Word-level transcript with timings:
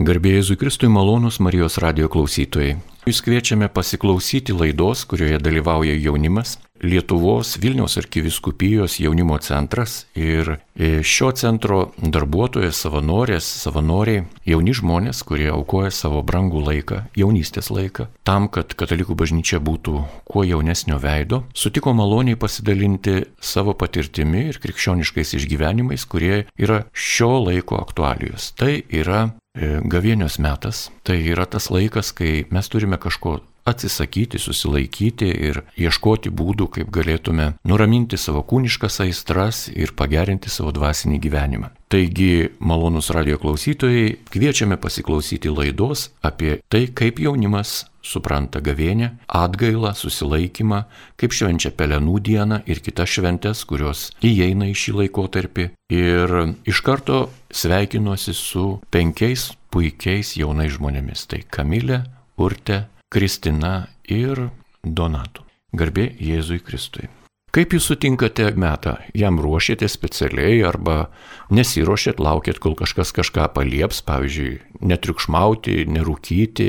Garbėjai 0.00 0.38
Jėzui 0.38 0.54
Kristui 0.56 0.88
malonus 0.88 1.36
Marijos 1.44 1.74
radio 1.82 2.06
klausytojai. 2.08 2.78
Jūs 3.04 3.18
kviečiame 3.20 3.66
pasiklausyti 3.68 4.54
laidos, 4.56 5.02
kurioje 5.04 5.36
dalyvauja 5.44 5.92
jaunimas, 6.00 6.54
Lietuvos 6.80 7.58
Vilniaus 7.60 7.98
arkiviskupijos 8.00 8.98
jaunimo 9.00 9.36
centras 9.38 10.06
ir 10.16 10.54
e, 10.74 11.02
šio 11.04 11.28
centro 11.36 11.80
darbuotojas, 12.00 12.78
savanorės, 12.80 13.44
savanoriai, 13.64 14.24
jauni 14.48 14.72
žmonės, 14.76 15.20
kurie 15.28 15.50
aukoja 15.52 15.90
savo 15.92 16.22
brangų 16.24 16.62
laiką, 16.64 17.02
jaunystės 17.20 17.68
laiką, 17.74 18.08
tam, 18.24 18.48
kad 18.48 18.72
katalikų 18.72 19.18
bažnyčia 19.20 19.60
būtų 19.60 19.98
kuo 20.24 20.46
jaunesnio 20.48 20.96
veido, 21.02 21.42
sutiko 21.52 21.92
maloniai 21.96 22.38
pasidalinti 22.40 23.18
savo 23.40 23.76
patirtimi 23.76 24.46
ir 24.48 24.62
krikščioniškais 24.62 25.36
išgyvenimais, 25.36 26.08
kurie 26.08 26.46
yra 26.56 26.86
šio 26.96 27.34
laiko 27.44 27.76
aktualijos. 27.82 28.54
Tai 28.56 28.78
yra 28.88 29.28
E, 29.54 29.80
Gavienios 29.82 30.38
metas 30.38 30.92
tai 31.02 31.16
yra 31.26 31.42
tas 31.42 31.72
laikas, 31.74 32.12
kai 32.14 32.46
mes 32.54 32.68
turime 32.70 33.00
kažko 33.02 33.40
atsisakyti, 33.70 34.40
susilaikyti 34.42 35.28
ir 35.50 35.62
ieškoti 35.80 36.32
būdų, 36.34 36.70
kaip 36.76 36.90
galėtume 36.94 37.52
nuraminti 37.64 38.18
savo 38.20 38.42
kūniškas 38.46 39.00
aistras 39.06 39.68
ir 39.72 39.94
pagerinti 39.96 40.52
savo 40.52 40.74
dvasinį 40.76 41.20
gyvenimą. 41.26 41.70
Taigi, 41.90 42.52
malonus 42.62 43.10
radio 43.10 43.38
klausytojai, 43.42 44.20
kviečiame 44.30 44.76
pasiklausyti 44.78 45.50
laidos 45.50 46.10
apie 46.22 46.60
tai, 46.70 46.84
kaip 46.86 47.18
jaunimas 47.18 47.80
supranta 48.02 48.60
gavienę, 48.60 49.10
atgailą, 49.26 49.92
susilaikymą, 49.94 50.84
kaip 51.20 51.34
švenčia 51.36 51.72
Pelenų 51.76 52.20
dieną 52.24 52.60
ir 52.70 52.80
kitas 52.84 53.10
šventes, 53.12 53.64
kurios 53.68 54.08
įeina 54.24 54.70
į 54.70 54.76
šį 54.82 54.96
laikotarpį. 55.00 55.66
Ir 55.92 56.36
iš 56.68 56.82
karto 56.86 57.26
sveikinuosi 57.50 58.34
su 58.38 58.78
penkiais 58.94 59.50
puikiais 59.70 60.36
jaunais 60.38 60.72
žmonėmis. 60.76 61.26
Tai 61.30 61.42
Kamilė, 61.50 62.04
Urte, 62.40 62.84
Kristina 63.10 63.88
ir 64.06 64.38
Donatu. 64.86 65.42
Garbė 65.74 66.04
Jėzui 66.22 66.60
Kristui. 66.62 67.08
Kaip 67.50 67.72
jūs 67.74 67.88
sutinkate 67.90 68.44
metą? 68.54 68.92
Jam 69.18 69.40
ruošėte 69.42 69.88
specialiai 69.90 70.60
arba 70.62 71.08
nesiruošėt, 71.50 72.22
laukėt, 72.22 72.60
kol 72.62 72.76
kažkas 72.78 73.10
kažką 73.16 73.48
palieps, 73.56 74.04
pavyzdžiui, 74.06 74.60
netriukšmauti, 74.86 75.74
nerūkyti, 75.90 76.68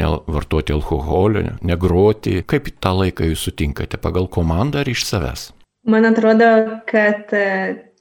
nevartoti 0.00 0.72
alkoholio, 0.72 1.58
negroti. 1.60 2.38
Kaip 2.48 2.72
tą 2.80 2.94
laiką 3.02 3.28
jūs 3.28 3.44
sutinkate? 3.50 4.00
Pagal 4.00 4.30
komandą 4.32 4.80
ar 4.80 4.88
iš 4.88 5.04
savęs? 5.04 5.50
Man 5.84 6.08
atrodo, 6.08 6.80
kad 6.88 7.36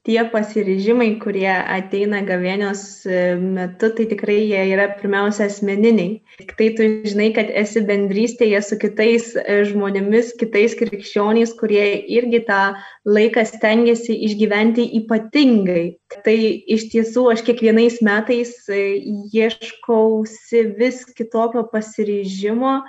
tie 0.04 0.20
pasiryžimai, 0.28 1.14
kurie 1.24 1.48
ateina 1.48 2.20
gavėnios 2.28 2.82
e, 3.08 3.20
metu, 3.40 3.88
tai 3.96 4.06
tikrai 4.12 4.36
jie 4.42 4.60
yra 4.74 4.90
pirmiausia 4.98 5.48
asmeniniai. 5.48 6.18
Tik 6.42 6.52
tai 6.60 6.68
tu 6.76 6.88
žinai, 7.08 7.30
kad 7.36 7.52
esi 7.64 7.84
bendrystėje 7.88 8.60
su 8.68 8.78
kitais 8.82 9.32
e, 9.40 9.62
žmonėmis, 9.70 10.34
kitais 10.42 10.76
krikščionys, 10.80 11.56
kurie 11.60 11.86
irgi 12.18 12.44
tą 12.50 12.62
laiką 13.08 13.46
stengiasi 13.48 14.20
išgyventi 14.28 14.90
ypatingai. 15.00 15.86
Tai 16.28 16.38
iš 16.76 16.90
tiesų 16.92 17.30
aš 17.38 17.48
kiekvienais 17.48 18.02
metais 18.04 18.58
e, 18.68 19.00
ieškausi 19.32 20.68
vis 20.84 21.06
kitokio 21.16 21.64
pasiryžimo, 21.72 22.82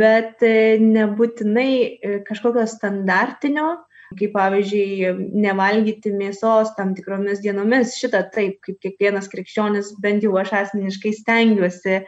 bet 0.00 0.40
nebūtinai 0.40 2.22
kažkokio 2.24 2.64
standartinio 2.70 3.74
kaip 4.18 4.34
pavyzdžiui 4.36 5.10
nevalgyti 5.44 6.12
mėsos 6.14 6.74
tam 6.78 6.94
tikromis 6.98 7.42
dienomis. 7.44 7.96
Šitą 8.00 8.24
taip, 8.34 8.60
kaip 8.66 8.78
kiekvienas 8.84 9.30
krikščionis, 9.32 9.94
bent 10.04 10.24
jau 10.26 10.36
aš 10.40 10.54
asmeniškai 10.60 11.12
stengiuosi 11.18 11.98
e, 11.98 12.04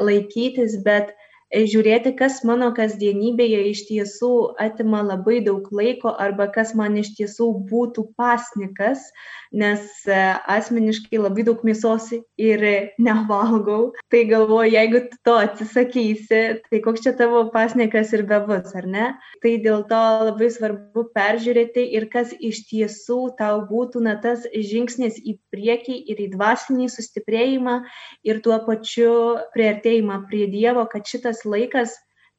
laikytis, 0.00 0.78
bet 0.86 1.12
e, 1.14 1.64
žiūrėti, 1.70 2.14
kas 2.18 2.42
mano 2.48 2.70
kasdienybėje 2.76 3.62
iš 3.70 3.84
tiesų 3.90 4.32
atima 4.62 5.04
labai 5.06 5.40
daug 5.46 5.68
laiko 5.74 6.14
arba 6.26 6.48
kas 6.54 6.74
man 6.78 6.98
iš 7.00 7.14
tiesų 7.18 7.50
būtų 7.70 8.08
pasnikas, 8.18 9.08
nes 9.54 9.82
e, 10.10 10.18
asmeniškai 10.50 11.20
labai 11.20 11.44
daug 11.46 11.60
mėsos 11.66 12.10
ir 12.40 12.64
nevalgau. 13.06 13.92
Tai 14.10 14.22
galvoju, 14.30 14.72
jeigu 14.74 15.02
to 15.26 15.36
atsisakysi, 15.40 16.40
tai 16.66 16.80
koks 16.84 17.04
čia 17.04 17.14
tavo 17.18 17.44
pasniekas 17.54 18.12
ir 18.16 18.24
bebus, 18.30 18.74
ar 18.78 18.88
ne? 18.90 19.10
Tai 19.44 19.52
dėl 19.64 19.84
to 19.90 20.00
labai 20.28 20.50
svarbu 20.54 21.06
peržiūrėti 21.14 21.86
ir 21.98 22.08
kas 22.12 22.34
iš 22.38 22.64
tiesų 22.70 23.20
tau 23.38 23.62
būtų 23.70 24.02
na 24.08 24.16
tas 24.24 24.48
žingsnis 24.52 25.20
į 25.22 25.36
priekį 25.54 26.00
ir 26.10 26.24
į 26.26 26.30
dvasinį 26.34 26.90
sustiprėjimą 26.96 27.78
ir 28.26 28.42
tuo 28.44 28.58
pačiu 28.66 29.12
prieartėjimą 29.54 30.24
prie 30.30 30.48
Dievo, 30.50 30.84
kad 30.90 31.06
šitas 31.08 31.44
laikas 31.46 31.94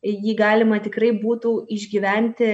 jį 0.06 0.36
galima 0.38 0.78
tikrai 0.84 1.12
būtų 1.18 1.56
išgyventi 1.74 2.50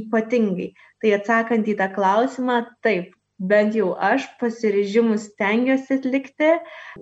ypatingai. 0.00 0.72
Tai 1.02 1.12
atsakant 1.18 1.68
į 1.68 1.76
tą 1.76 1.90
klausimą, 1.92 2.62
taip, 2.84 3.12
bent 3.38 3.76
jau 3.76 3.92
aš 4.00 4.26
pasiryžimus 4.40 5.30
stengiuosi 5.32 5.98
atlikti 5.98 6.52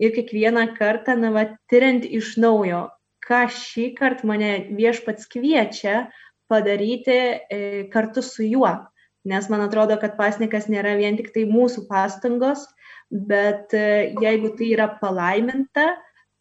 ir 0.03 0.15
kiekvieną 0.17 0.67
kartą, 0.78 1.17
na, 1.21 1.31
va, 1.34 1.47
tyriant 1.71 2.05
iš 2.05 2.34
naujo, 2.43 2.89
ką 3.25 3.45
šį 3.50 3.91
kartą 3.99 4.28
mane 4.33 4.53
viešpats 4.75 5.28
kviečia 5.31 6.09
padaryti 6.50 7.17
e, 7.17 7.61
kartu 7.93 8.22
su 8.22 8.45
juo. 8.47 8.72
Nes 9.25 9.47
man 9.49 9.62
atrodo, 9.65 9.97
kad 9.97 10.19
pasnikas 10.19 10.67
nėra 10.69 10.99
vien 10.99 11.17
tik 11.17 11.31
tai 11.33 11.47
mūsų 11.49 11.87
pastangos, 11.89 12.66
bet 13.11 13.72
e, 13.72 14.12
jeigu 14.21 14.53
tai 14.59 14.75
yra 14.75 14.91
palaiminta, 15.01 15.95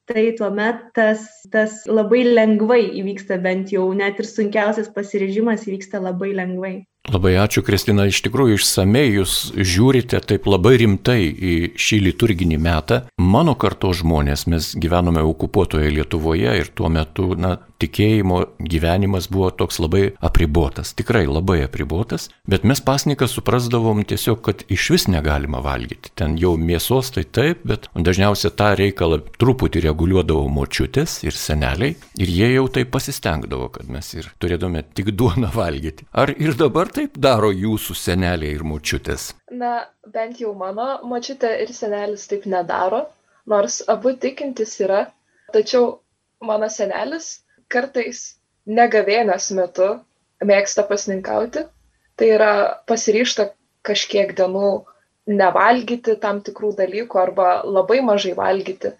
tai 0.10 0.26
tuomet 0.36 0.90
tas, 0.98 1.24
tas 1.54 1.84
labai 1.88 2.26
lengvai 2.28 2.82
įvyksta, 3.00 3.38
bent 3.40 3.72
jau 3.72 3.86
net 3.96 4.20
ir 4.20 4.28
sunkiausias 4.28 4.90
pasiryžimas 4.92 5.64
įvyksta 5.70 6.02
labai 6.04 6.34
lengvai. 6.36 6.82
Labai 7.12 7.34
ačiū, 7.36 7.60
Kristina, 7.68 8.06
iš 8.08 8.22
tikrųjų 8.24 8.56
išsamei 8.56 9.10
jūs 9.18 9.34
žiūrite 9.60 10.22
taip 10.24 10.46
labai 10.48 10.78
rimtai 10.80 11.26
į 11.28 11.56
šį 11.76 11.98
liturginį 12.06 12.60
metą. 12.64 13.02
Mano 13.20 13.58
karto 13.60 13.92
žmonės, 13.92 14.46
mes 14.48 14.70
gyvenome 14.80 15.20
okupuotoje 15.28 15.92
Lietuvoje 15.92 16.54
ir 16.62 16.72
tuo 16.72 16.88
metu, 16.88 17.34
na, 17.36 17.58
tikėjimo 17.84 18.40
gyvenimas 18.72 19.28
buvo 19.32 19.50
toks 19.52 19.80
labai 19.84 20.04
apribotas, 20.24 20.94
tikrai 20.98 21.26
labai 21.28 21.64
apribotas, 21.66 22.30
bet 22.50 22.64
mes 22.68 22.80
pasniką 22.84 23.28
suprasdavom 23.30 24.04
tiesiog, 24.08 24.40
kad 24.46 24.64
iš 24.72 24.90
vis 24.94 25.08
negalima 25.12 25.60
valgyti. 25.64 26.14
Ten 26.20 26.38
jau 26.40 26.56
mėsos 26.60 27.12
tai 27.16 27.26
taip, 27.28 27.64
bet 27.68 27.90
dažniausiai 27.96 28.54
tą 28.56 28.72
reikalą 28.80 29.20
truputį 29.42 29.84
reguliuodavo 29.88 30.48
močiutės 30.54 31.20
ir 31.28 31.36
seneliai 31.36 31.98
ir 32.20 32.32
jie 32.32 32.54
jau 32.54 32.68
taip 32.72 32.94
pasistengdavo, 32.94 33.70
kad 33.76 33.92
mes 33.92 34.14
ir 34.16 34.32
turėdome 34.40 34.86
tik 34.96 35.12
duoną 35.18 35.52
valgyti. 35.56 36.08
Ar 36.16 36.32
ir 36.38 36.56
dabar 36.60 36.93
taip 36.96 37.18
daro 37.26 37.50
jūsų 37.52 37.96
seneliai 37.98 38.54
ir 38.58 38.64
močiutės? 38.68 39.32
Na, 39.52 39.74
bent 40.16 40.40
jau 40.42 40.54
mano 40.58 40.88
močiutė 41.10 41.52
ir 41.64 41.74
senelis 41.76 42.28
taip 42.32 42.46
nedaro, 42.50 43.04
nors 43.50 43.82
abu 43.94 44.14
tikintis 44.26 44.78
yra, 44.86 45.08
tačiau 45.56 46.00
mano 46.44 46.70
senelis 46.70 47.44
kartais 47.74 48.24
negavėnės 48.66 49.52
metu 49.58 49.90
mėgsta 50.44 50.86
pasninkauti, 50.88 51.66
tai 52.18 52.30
yra 52.38 52.54
pasiryšta 52.90 53.50
kažkiek 53.88 54.34
dienų 54.38 54.70
nevalgyti 55.28 56.18
tam 56.24 56.42
tikrų 56.46 56.74
dalykų 56.80 57.20
arba 57.20 57.50
labai 57.64 58.02
mažai 58.04 58.34
valgyti. 58.38 58.94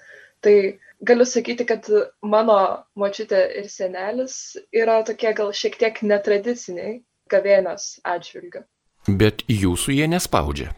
Tai 0.44 0.56
galiu 1.04 1.26
sakyti, 1.28 1.66
kad 1.68 1.88
mano 2.22 2.60
močiutė 3.00 3.42
ir 3.60 3.68
senelis 3.72 4.58
yra 4.72 5.02
tokie 5.08 5.34
gal 5.36 5.52
šiek 5.56 5.78
tiek 5.80 6.00
netradiciniai 6.04 7.02
gavėnios 7.34 7.98
atžvilgiu. 8.08 8.64
Bet 9.08 9.44
jūsų 9.52 9.98
jie 9.98 10.08
nespaudžia. 10.08 10.72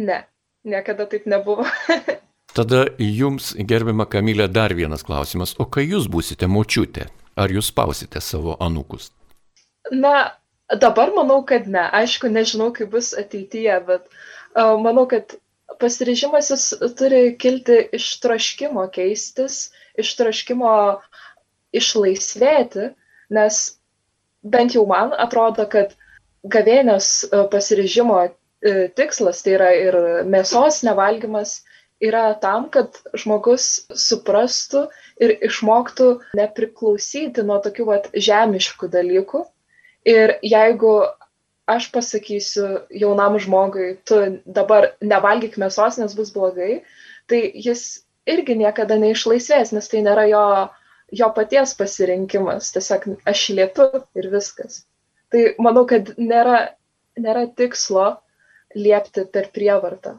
Ne, 0.00 0.22
niekada 0.64 1.04
taip 1.10 1.26
nebuvo. 1.28 1.66
Tada 2.56 2.86
jums, 2.98 3.52
gerbima 3.68 4.06
Kamilė, 4.08 4.48
dar 4.48 4.72
vienas 4.74 5.04
klausimas. 5.04 5.52
O 5.60 5.66
kai 5.68 5.84
jūs 5.84 6.08
būsite 6.10 6.48
močiutė, 6.48 7.08
ar 7.36 7.52
jūs 7.52 7.68
spausite 7.74 8.22
savo 8.24 8.56
anūkus? 8.64 9.10
Na, 9.92 10.38
dabar 10.72 11.12
manau, 11.16 11.42
kad 11.46 11.68
ne. 11.68 11.84
Aišku, 12.00 12.30
nežinau, 12.32 12.70
kaip 12.76 12.90
bus 12.94 13.12
ateityje, 13.12 13.76
bet 13.86 14.08
uh, 14.08 14.78
manau, 14.80 15.04
kad 15.10 15.36
pasiryžimas 15.78 16.50
jis 16.54 16.66
turi 16.98 17.36
kilti 17.40 17.78
iš 17.94 18.08
troškimo 18.24 18.86
keistis, 18.94 19.68
iš 20.00 20.14
troškimo 20.18 20.72
išlaisvėti, 21.76 22.92
nes 23.34 23.60
bent 24.42 24.74
jau 24.76 24.84
man 24.88 25.14
atrodo, 25.16 25.66
kad 25.70 25.94
gavėnios 26.46 27.10
e, 27.26 27.42
pasirežimo 27.52 28.20
e, 28.24 28.30
tikslas, 28.96 29.42
tai 29.42 29.56
yra 29.58 29.72
ir 29.76 29.98
mėsos 30.30 30.82
nevalgymas, 30.86 31.62
yra 32.00 32.32
tam, 32.42 32.68
kad 32.70 33.00
žmogus 33.18 33.88
suprastų 33.90 34.86
ir 35.22 35.34
išmoktų 35.48 36.10
nepriklausyti 36.38 37.42
nuo 37.46 37.58
tokių 37.64 37.88
vat, 37.88 38.10
žemiškų 38.14 38.90
dalykų. 38.92 39.44
Ir 40.08 40.36
jeigu 40.46 40.92
aš 41.68 41.90
pasakysiu 41.92 42.84
jaunam 42.94 43.36
žmogui, 43.42 43.96
tu 44.08 44.20
dabar 44.46 44.92
nevalgyk 45.04 45.58
mėsos, 45.60 45.98
nes 46.00 46.14
bus 46.16 46.30
blogai, 46.32 46.82
tai 47.28 47.42
jis 47.52 48.04
irgi 48.28 48.56
niekada 48.56 48.96
neišlaisvės, 49.00 49.74
nes 49.76 49.90
tai 49.90 50.00
nėra 50.06 50.24
jo, 50.30 50.44
jo 51.12 51.30
paties 51.34 51.74
pasirinkimas, 51.78 52.72
tiesiog 52.74 53.10
aš 53.28 53.48
lietu 53.56 53.88
ir 54.18 54.30
viskas. 54.32 54.84
Tai 55.32 55.44
manau, 55.62 55.84
kad 55.88 56.14
nėra, 56.20 56.62
nėra 57.20 57.46
tikslo 57.56 58.08
liepti 58.76 59.26
per 59.32 59.52
prievartą. 59.52 60.18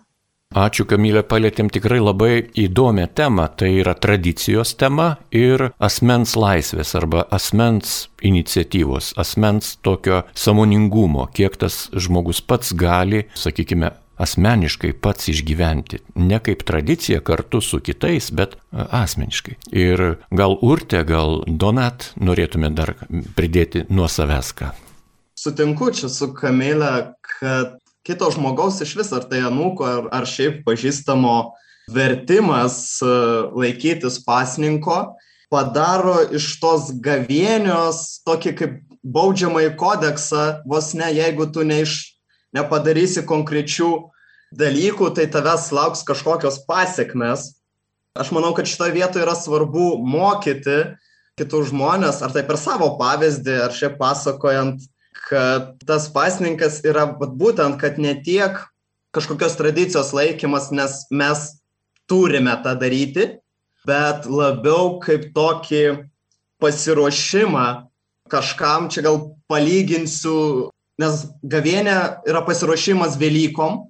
Ačiū, 0.50 0.88
Kamilė, 0.90 1.22
palėtėm 1.30 1.68
tikrai 1.70 2.00
labai 2.02 2.50
įdomią 2.58 3.04
temą. 3.14 3.44
Tai 3.54 3.68
yra 3.70 3.94
tradicijos 3.94 4.72
tema 4.82 5.20
ir 5.30 5.68
asmens 5.78 6.34
laisvės 6.34 6.96
arba 6.98 7.28
asmens 7.30 8.08
iniciatyvos, 8.26 9.12
asmens 9.22 9.76
tokio 9.86 10.24
samoningumo, 10.34 11.28
kiek 11.38 11.54
tas 11.62 11.78
žmogus 11.94 12.42
pats 12.42 12.74
gali, 12.74 13.28
sakykime, 13.38 13.94
asmeniškai 14.20 14.94
pats 15.02 15.30
išgyventi, 15.32 16.02
ne 16.20 16.40
kaip 16.44 16.64
tradicija 16.68 17.22
kartu 17.26 17.62
su 17.64 17.80
kitais, 17.84 18.30
bet 18.36 18.56
e, 18.56 18.84
asmeniškai. 19.02 19.56
Ir 19.72 20.04
gal 20.36 20.58
urte, 20.62 21.02
gal 21.08 21.44
donat 21.48 22.12
norėtume 22.20 22.72
dar 22.76 22.96
pridėti 23.38 23.86
nuo 23.90 24.10
savęs 24.12 24.52
ką. 24.60 24.74
Sutinku 25.40 25.88
čia 25.96 26.12
su 26.12 26.34
Kamilė, 26.36 27.14
kad 27.40 27.78
kito 28.04 28.28
žmogaus 28.36 28.82
iš 28.84 28.98
vis, 29.00 29.14
ar 29.16 29.24
tai 29.30 29.46
anūko, 29.48 29.88
ar, 29.88 30.12
ar 30.20 30.28
šiaip 30.28 30.66
pažįstamo 30.68 31.38
vertimas 31.90 33.00
e, 33.02 33.16
laikytis 33.56 34.20
pasninko, 34.26 35.00
padaro 35.50 36.20
iš 36.36 36.52
tos 36.62 36.92
gavienios 37.02 38.20
tokį 38.28 38.56
kaip 38.60 38.78
baudžiamąjį 39.04 39.74
kodeksą, 39.80 40.46
vos 40.68 40.92
ne, 40.98 41.08
jeigu 41.16 41.48
tu 41.54 41.64
neiš, 41.66 42.19
nepadarysi 42.56 43.26
konkrečių 43.28 43.92
dalykų, 44.56 45.12
tai 45.18 45.28
tavęs 45.30 45.70
lauks 45.76 46.06
kažkokios 46.08 46.64
pasiekmes. 46.70 47.54
Aš 48.18 48.32
manau, 48.36 48.54
kad 48.58 48.68
šitoje 48.70 48.96
vietoje 48.96 49.24
yra 49.26 49.36
svarbu 49.38 50.00
mokyti 50.02 50.80
kitus 51.40 51.70
žmonės, 51.70 52.24
ar 52.26 52.34
tai 52.36 52.44
per 52.48 52.58
savo 52.60 52.96
pavyzdį, 53.00 53.56
ar 53.64 53.76
šiaip 53.76 54.00
pasakojant, 54.02 54.82
kad 55.30 55.78
tas 55.88 56.10
pasninkas 56.12 56.82
yra 56.88 57.06
būtent, 57.14 57.78
kad 57.80 58.02
ne 58.02 58.16
tiek 58.26 58.58
kažkokios 59.16 59.56
tradicijos 59.58 60.12
laikymas, 60.14 60.70
nes 60.76 61.06
mes 61.10 61.46
turime 62.10 62.56
tą 62.66 62.76
daryti, 62.82 63.28
bet 63.88 64.26
labiau 64.26 64.98
kaip 65.04 65.30
tokį 65.36 65.84
pasiruošimą 66.60 67.68
kažkam, 68.30 68.90
čia 68.92 69.06
gal 69.06 69.22
palyginsiu 69.50 70.70
nes 71.00 71.24
gavėnė 71.44 71.96
yra 72.28 72.44
pasiruošimas 72.48 73.18
Velykom 73.20 73.86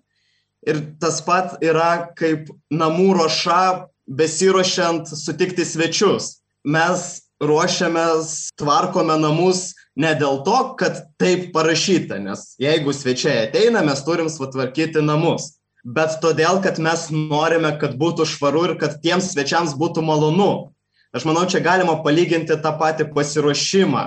ir 0.68 0.82
tas 1.02 1.22
pat 1.26 1.58
yra 1.64 2.10
kaip 2.18 2.52
namų 2.70 3.16
ruoša 3.18 3.62
besiruošiant 4.10 5.10
sutikti 5.10 5.66
svečius. 5.66 6.40
Mes 6.66 7.22
ruošiamės, 7.40 8.52
tvarkome 8.60 9.16
namus 9.20 9.72
ne 10.00 10.12
dėl 10.20 10.42
to, 10.46 10.58
kad 10.80 11.06
taip 11.22 11.50
parašyta, 11.56 12.20
nes 12.20 12.54
jeigu 12.60 12.94
svečiai 12.96 13.48
ateina, 13.48 13.84
mes 13.86 14.02
turim 14.04 14.28
sutvarkyti 14.32 15.04
namus, 15.06 15.54
bet 15.86 16.20
todėl, 16.24 16.60
kad 16.64 16.82
mes 16.84 17.08
norime, 17.14 17.72
kad 17.80 17.96
būtų 18.00 18.28
švaru 18.28 18.66
ir 18.70 18.76
kad 18.82 19.00
tiems 19.04 19.32
svečiams 19.34 19.78
būtų 19.80 20.04
malonu. 20.04 20.74
Aš 21.16 21.26
manau, 21.26 21.48
čia 21.50 21.64
galima 21.64 21.96
palyginti 22.04 22.60
tą 22.62 22.76
patį 22.78 23.08
pasiruošimą 23.16 24.04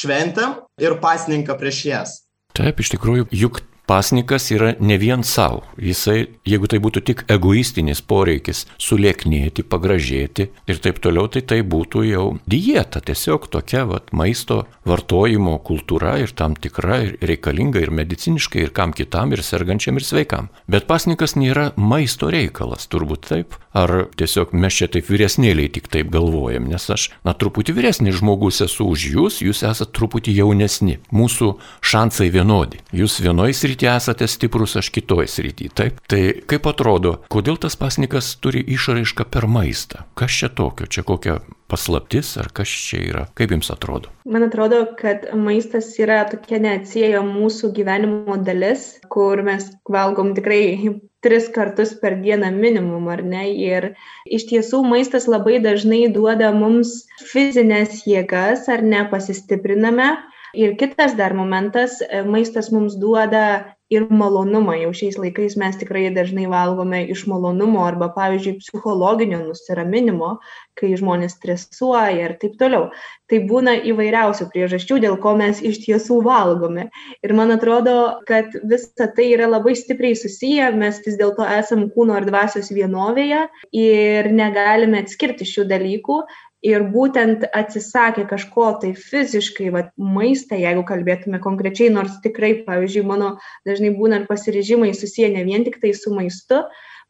šventėm 0.00 0.56
ir 0.82 0.96
pasninką 1.02 1.54
prieš 1.60 1.84
jas. 1.86 2.16
Taip, 2.60 2.80
iš 2.82 2.90
tikrųjų, 2.92 3.24
juk 3.32 3.62
pasnikas 3.90 4.50
yra 4.54 4.74
ne 4.78 4.96
vien 5.02 5.24
savo. 5.26 5.64
Jisai, 5.82 6.28
jeigu 6.46 6.68
tai 6.70 6.78
būtų 6.78 7.00
tik 7.08 7.22
egoistinis 7.34 7.98
poreikis 8.06 8.62
sulieknėti, 8.78 9.64
pagražėti 9.66 10.46
ir 10.70 10.78
taip 10.84 11.00
toliau, 11.02 11.26
tai 11.26 11.42
tai 11.42 11.58
būtų 11.66 12.04
jau 12.06 12.26
dieta, 12.46 13.02
tiesiog 13.02 13.48
tokia 13.50 13.82
vat, 13.90 14.12
maisto 14.14 14.60
vartojimo 14.86 15.56
kultūra 15.66 16.20
ir 16.22 16.30
tam 16.38 16.54
tikra 16.54 17.00
ir 17.08 17.16
reikalinga 17.32 17.82
ir 17.82 17.90
mediciniškai, 17.90 18.62
ir 18.68 18.70
kam 18.76 18.94
kitam, 18.94 19.34
ir 19.34 19.42
sergančiam, 19.42 19.98
ir 19.98 20.06
sveikam. 20.06 20.52
Bet 20.70 20.86
pasnikas 20.86 21.34
nėra 21.34 21.72
maisto 21.74 22.30
reikalas, 22.30 22.86
turbūt 22.92 23.26
taip. 23.32 23.58
Ar 23.70 24.08
tiesiog 24.18 24.50
mes 24.58 24.74
čia 24.74 24.88
taip 24.90 25.06
vyresnėliai 25.06 25.70
tik 25.70 25.86
taip 25.90 26.08
galvojam, 26.10 26.66
nes 26.70 26.88
aš, 26.90 27.04
na, 27.26 27.36
truputį 27.38 27.76
vyresnis 27.76 28.16
žmogus 28.18 28.58
esu 28.64 28.88
už 28.90 29.04
jūs, 29.12 29.36
jūs 29.46 29.62
esate 29.66 29.94
truputį 29.94 30.34
jaunesni. 30.40 30.96
Mūsų 31.14 31.52
šansai 31.86 32.32
vienodi. 32.34 32.82
Jūs 32.90 33.20
vienoje 33.22 33.54
srityje 33.54 33.79
srityje 33.80 33.96
esate 33.96 34.26
stiprus, 34.26 34.76
aš 34.76 34.88
kitoje 34.88 35.26
srityje. 35.26 35.70
Taip. 35.74 36.00
Tai 36.06 36.20
kaip 36.46 36.66
atrodo, 36.66 37.20
kodėl 37.32 37.56
tas 37.56 37.76
pasnikas 37.76 38.36
turi 38.36 38.60
išraišką 38.60 39.24
per 39.30 39.46
maistą? 39.48 40.04
Kas 40.14 40.30
čia 40.30 40.48
tokio? 40.48 40.86
Čia 40.86 41.02
kokia 41.02 41.40
paslaptis 41.70 42.36
ar 42.36 42.50
kas 42.52 42.68
čia 42.68 43.00
yra? 43.00 43.26
Kaip 43.34 43.54
jums 43.54 43.70
atrodo? 43.72 44.10
Man 44.24 44.44
atrodo, 44.44 44.84
kad 44.98 45.30
maistas 45.34 45.94
yra 45.98 46.24
tokia 46.28 46.60
neatsieja 46.60 47.22
mūsų 47.24 47.72
gyvenimo 47.72 48.36
dalis, 48.44 49.00
kur 49.08 49.40
mes 49.42 49.70
valgom 49.88 50.34
tikrai 50.36 51.00
tris 51.24 51.48
kartus 51.52 51.94
per 52.00 52.18
dieną 52.20 52.50
minimum, 52.52 53.08
ar 53.08 53.22
ne? 53.24 53.48
Ir 53.52 53.94
iš 54.26 54.44
tiesų 54.52 54.82
maistas 54.84 55.28
labai 55.28 55.60
dažnai 55.60 56.08
duoda 56.12 56.52
mums 56.52 57.06
fizinės 57.32 58.04
jėgas, 58.08 58.68
ar 58.68 58.84
ne, 58.84 59.06
pasistipriname 59.08 60.16
Ir 60.54 60.76
kitas 60.76 61.14
dar 61.14 61.34
momentas, 61.34 62.00
e, 62.00 62.22
maistas 62.26 62.70
mums 62.74 62.96
duoda 62.98 63.76
ir 63.90 64.06
malonumą. 64.10 64.76
Jau 64.78 64.90
šiais 64.94 65.18
laikais 65.18 65.56
mes 65.58 65.76
tikrai 65.78 66.08
dažnai 66.14 66.46
valgome 66.50 67.02
iš 67.10 67.24
malonumo 67.30 67.82
arba, 67.86 68.08
pavyzdžiui, 68.14 68.58
psichologinio 68.62 69.40
nusiraminimo, 69.42 70.36
kai 70.78 70.92
žmonės 70.98 71.34
stresuoja 71.36 72.28
ir 72.28 72.36
taip 72.42 72.54
toliau. 72.60 72.88
Tai 73.30 73.40
būna 73.50 73.76
įvairiausių 73.90 74.46
priežasčių, 74.52 75.00
dėl 75.06 75.18
ko 75.22 75.34
mes 75.38 75.62
iš 75.62 75.82
tiesų 75.86 76.20
valgome. 76.26 76.88
Ir 77.26 77.34
man 77.38 77.54
atrodo, 77.54 77.96
kad 78.30 78.54
visa 78.70 79.10
tai 79.16 79.30
yra 79.34 79.50
labai 79.50 79.74
stipriai 79.78 80.18
susiję, 80.18 80.70
mes 80.78 81.02
vis 81.06 81.18
dėlto 81.18 81.46
esam 81.58 81.88
kūno 81.94 82.18
ir 82.18 82.26
dvasios 82.30 82.70
vienovėje 82.74 83.46
ir 83.74 84.30
negalime 84.34 85.02
atskirti 85.02 85.46
šių 85.46 85.66
dalykų 85.70 86.22
ir 86.66 86.84
būtent 86.92 87.46
atsisakė 87.56 88.26
kažko 88.28 88.66
tai 88.82 88.92
fiziškai, 88.98 89.70
va, 89.74 89.86
maistą, 89.96 90.58
jeigu 90.60 90.84
kalbėtume 90.88 91.40
konkrečiai, 91.42 91.90
nors 91.94 92.20
tikrai, 92.24 92.52
pavyzdžiui, 92.66 93.06
mano 93.06 93.34
dažnai 93.68 93.94
būna 93.96 94.24
pasiryžimai 94.28 94.92
susiję 94.96 95.32
ne 95.36 95.44
vien 95.48 95.64
tik 95.64 95.80
tai 95.80 95.94
su 95.96 96.12
maistu, 96.14 96.62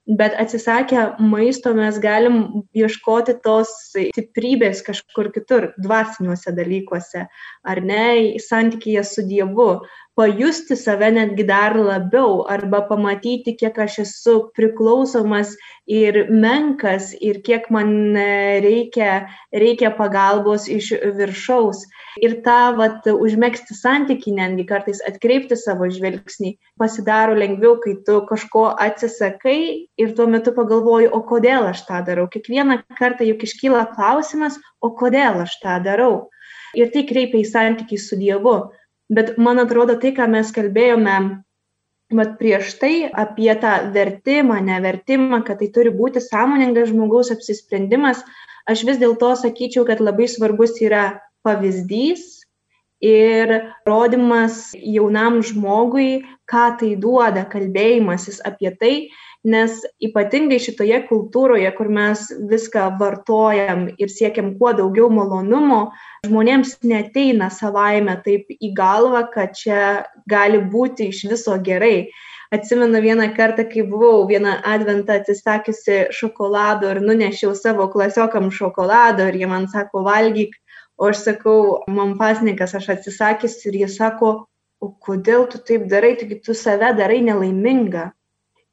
bet 0.06 0.34
atsisakę 0.42 1.16
maisto 1.22 1.74
mes 1.74 1.98
galim 2.02 2.64
ieškoti 2.74 3.36
tos 3.44 3.72
stiprybės 3.94 4.84
kažkur 4.86 5.30
kitur, 5.34 5.70
dvasiniuose 5.82 6.54
dalykuose, 6.56 7.26
ar 7.66 7.82
ne, 7.84 8.06
santykėje 8.42 9.04
su 9.06 9.26
Dievu, 9.26 9.70
pajusti 10.20 10.76
save 10.76 11.08
netgi 11.16 11.46
dar 11.48 11.72
labiau 11.80 12.42
arba 12.52 12.82
pamatyti, 12.88 13.54
kiek 13.56 13.78
aš 13.80 13.94
esu 14.02 14.34
priklausomas 14.56 15.54
ir 15.88 16.26
menkas 16.28 17.14
ir 17.28 17.38
kiek 17.46 17.70
man 17.72 18.18
reikia, 18.66 19.14
reikia 19.64 19.90
pagalbos 19.96 20.68
iš 20.68 20.90
viršaus. 21.16 21.80
Ir 22.20 22.36
tą 22.44 22.58
vat, 22.76 23.06
užmėgsti 23.08 23.76
santyki 23.78 24.34
netgi 24.36 24.66
kartais 24.68 25.00
atkreipti 25.08 25.56
savo 25.56 25.88
žvilgsnį 25.88 26.52
pasidaro 26.82 27.38
lengviau, 27.38 27.78
kai 27.80 27.96
tu 28.04 28.18
kažko 28.28 28.66
atsisakai 28.86 29.60
ir 30.04 30.12
tuo 30.18 30.26
metu 30.28 30.52
pagalvoji, 30.56 31.08
o 31.08 31.22
kodėl 31.32 31.70
aš 31.70 31.86
tą 31.88 32.02
darau. 32.04 32.28
Kiekvieną 32.28 32.82
kartą 33.00 33.24
juk 33.24 33.46
iškyla 33.48 33.86
klausimas, 33.94 34.60
o 34.84 34.92
kodėl 35.00 35.46
aš 35.46 35.56
tą 35.64 35.80
darau. 35.86 36.28
Ir 36.76 36.92
tai 36.94 37.06
kreipia 37.08 37.40
į 37.40 37.48
santykį 37.48 37.98
su 37.98 38.20
Dievu. 38.20 38.58
Bet 39.10 39.36
man 39.42 39.58
atrodo, 39.58 39.96
tai, 39.98 40.12
ką 40.14 40.28
mes 40.30 40.52
kalbėjome 40.54 41.16
vat, 42.14 42.36
prieš 42.38 42.74
tai 42.80 42.94
apie 43.10 43.50
tą 43.62 43.72
vertimą, 43.94 44.60
nevertimą, 44.66 45.42
kad 45.46 45.62
tai 45.62 45.70
turi 45.74 45.92
būti 45.94 46.22
sąmoningas 46.22 46.90
žmogaus 46.92 47.32
apsisprendimas, 47.34 48.22
aš 48.70 48.84
vis 48.86 49.00
dėlto 49.02 49.32
sakyčiau, 49.38 49.86
kad 49.88 50.02
labai 50.02 50.28
svarbus 50.30 50.78
yra 50.82 51.20
pavyzdys 51.46 52.39
ir 53.00 53.52
rodimas 53.88 54.70
jaunam 54.76 55.40
žmogui, 55.42 56.22
ką 56.50 56.66
tai 56.78 56.94
duoda, 57.00 57.46
kalbėjimasis 57.48 58.40
apie 58.44 58.72
tai, 58.76 58.94
nes 59.44 59.78
ypatingai 60.04 60.58
šitoje 60.60 60.98
kultūroje, 61.08 61.70
kur 61.76 61.88
mes 61.88 62.26
viską 62.50 62.90
vartojam 63.00 63.86
ir 63.96 64.12
siekiam 64.12 64.52
kuo 64.58 64.74
daugiau 64.76 65.08
malonumo, 65.12 65.92
žmonėms 66.26 66.76
neteina 66.84 67.48
savaime 67.50 68.18
taip 68.24 68.52
į 68.52 68.74
galvą, 68.76 69.24
kad 69.32 69.56
čia 69.56 70.04
gali 70.28 70.60
būti 70.60 71.08
iš 71.08 71.24
viso 71.32 71.56
gerai. 71.64 72.10
Atsimenu 72.50 72.98
vieną 73.00 73.28
kartą, 73.36 73.62
kai 73.70 73.84
buvau 73.86 74.24
vieną 74.26 74.56
adventą 74.66 75.20
atsisakiusi 75.20 76.10
šokolado 76.12 76.90
ir 76.90 76.98
nunešiau 77.00 77.54
savo 77.54 77.86
klasiokam 77.92 78.50
šokolado 78.50 79.28
ir 79.30 79.38
jie 79.38 79.48
man 79.48 79.68
sako, 79.70 80.02
valgyk, 80.02 80.56
o 81.00 81.08
aš 81.08 81.24
sakau, 81.24 81.58
man 81.88 82.16
pasnikas, 82.20 82.74
aš 82.76 82.90
atsisakysiu 82.96 83.72
ir 83.72 83.78
jie 83.82 83.88
sako, 83.88 84.32
o 84.80 84.92
kodėl 85.06 85.46
tu 85.48 85.60
taip 85.64 85.88
darai, 85.88 86.14
taigi 86.20 86.40
tu 86.44 86.56
save 86.56 86.92
darai 86.98 87.20
nelaimingą. 87.24 88.10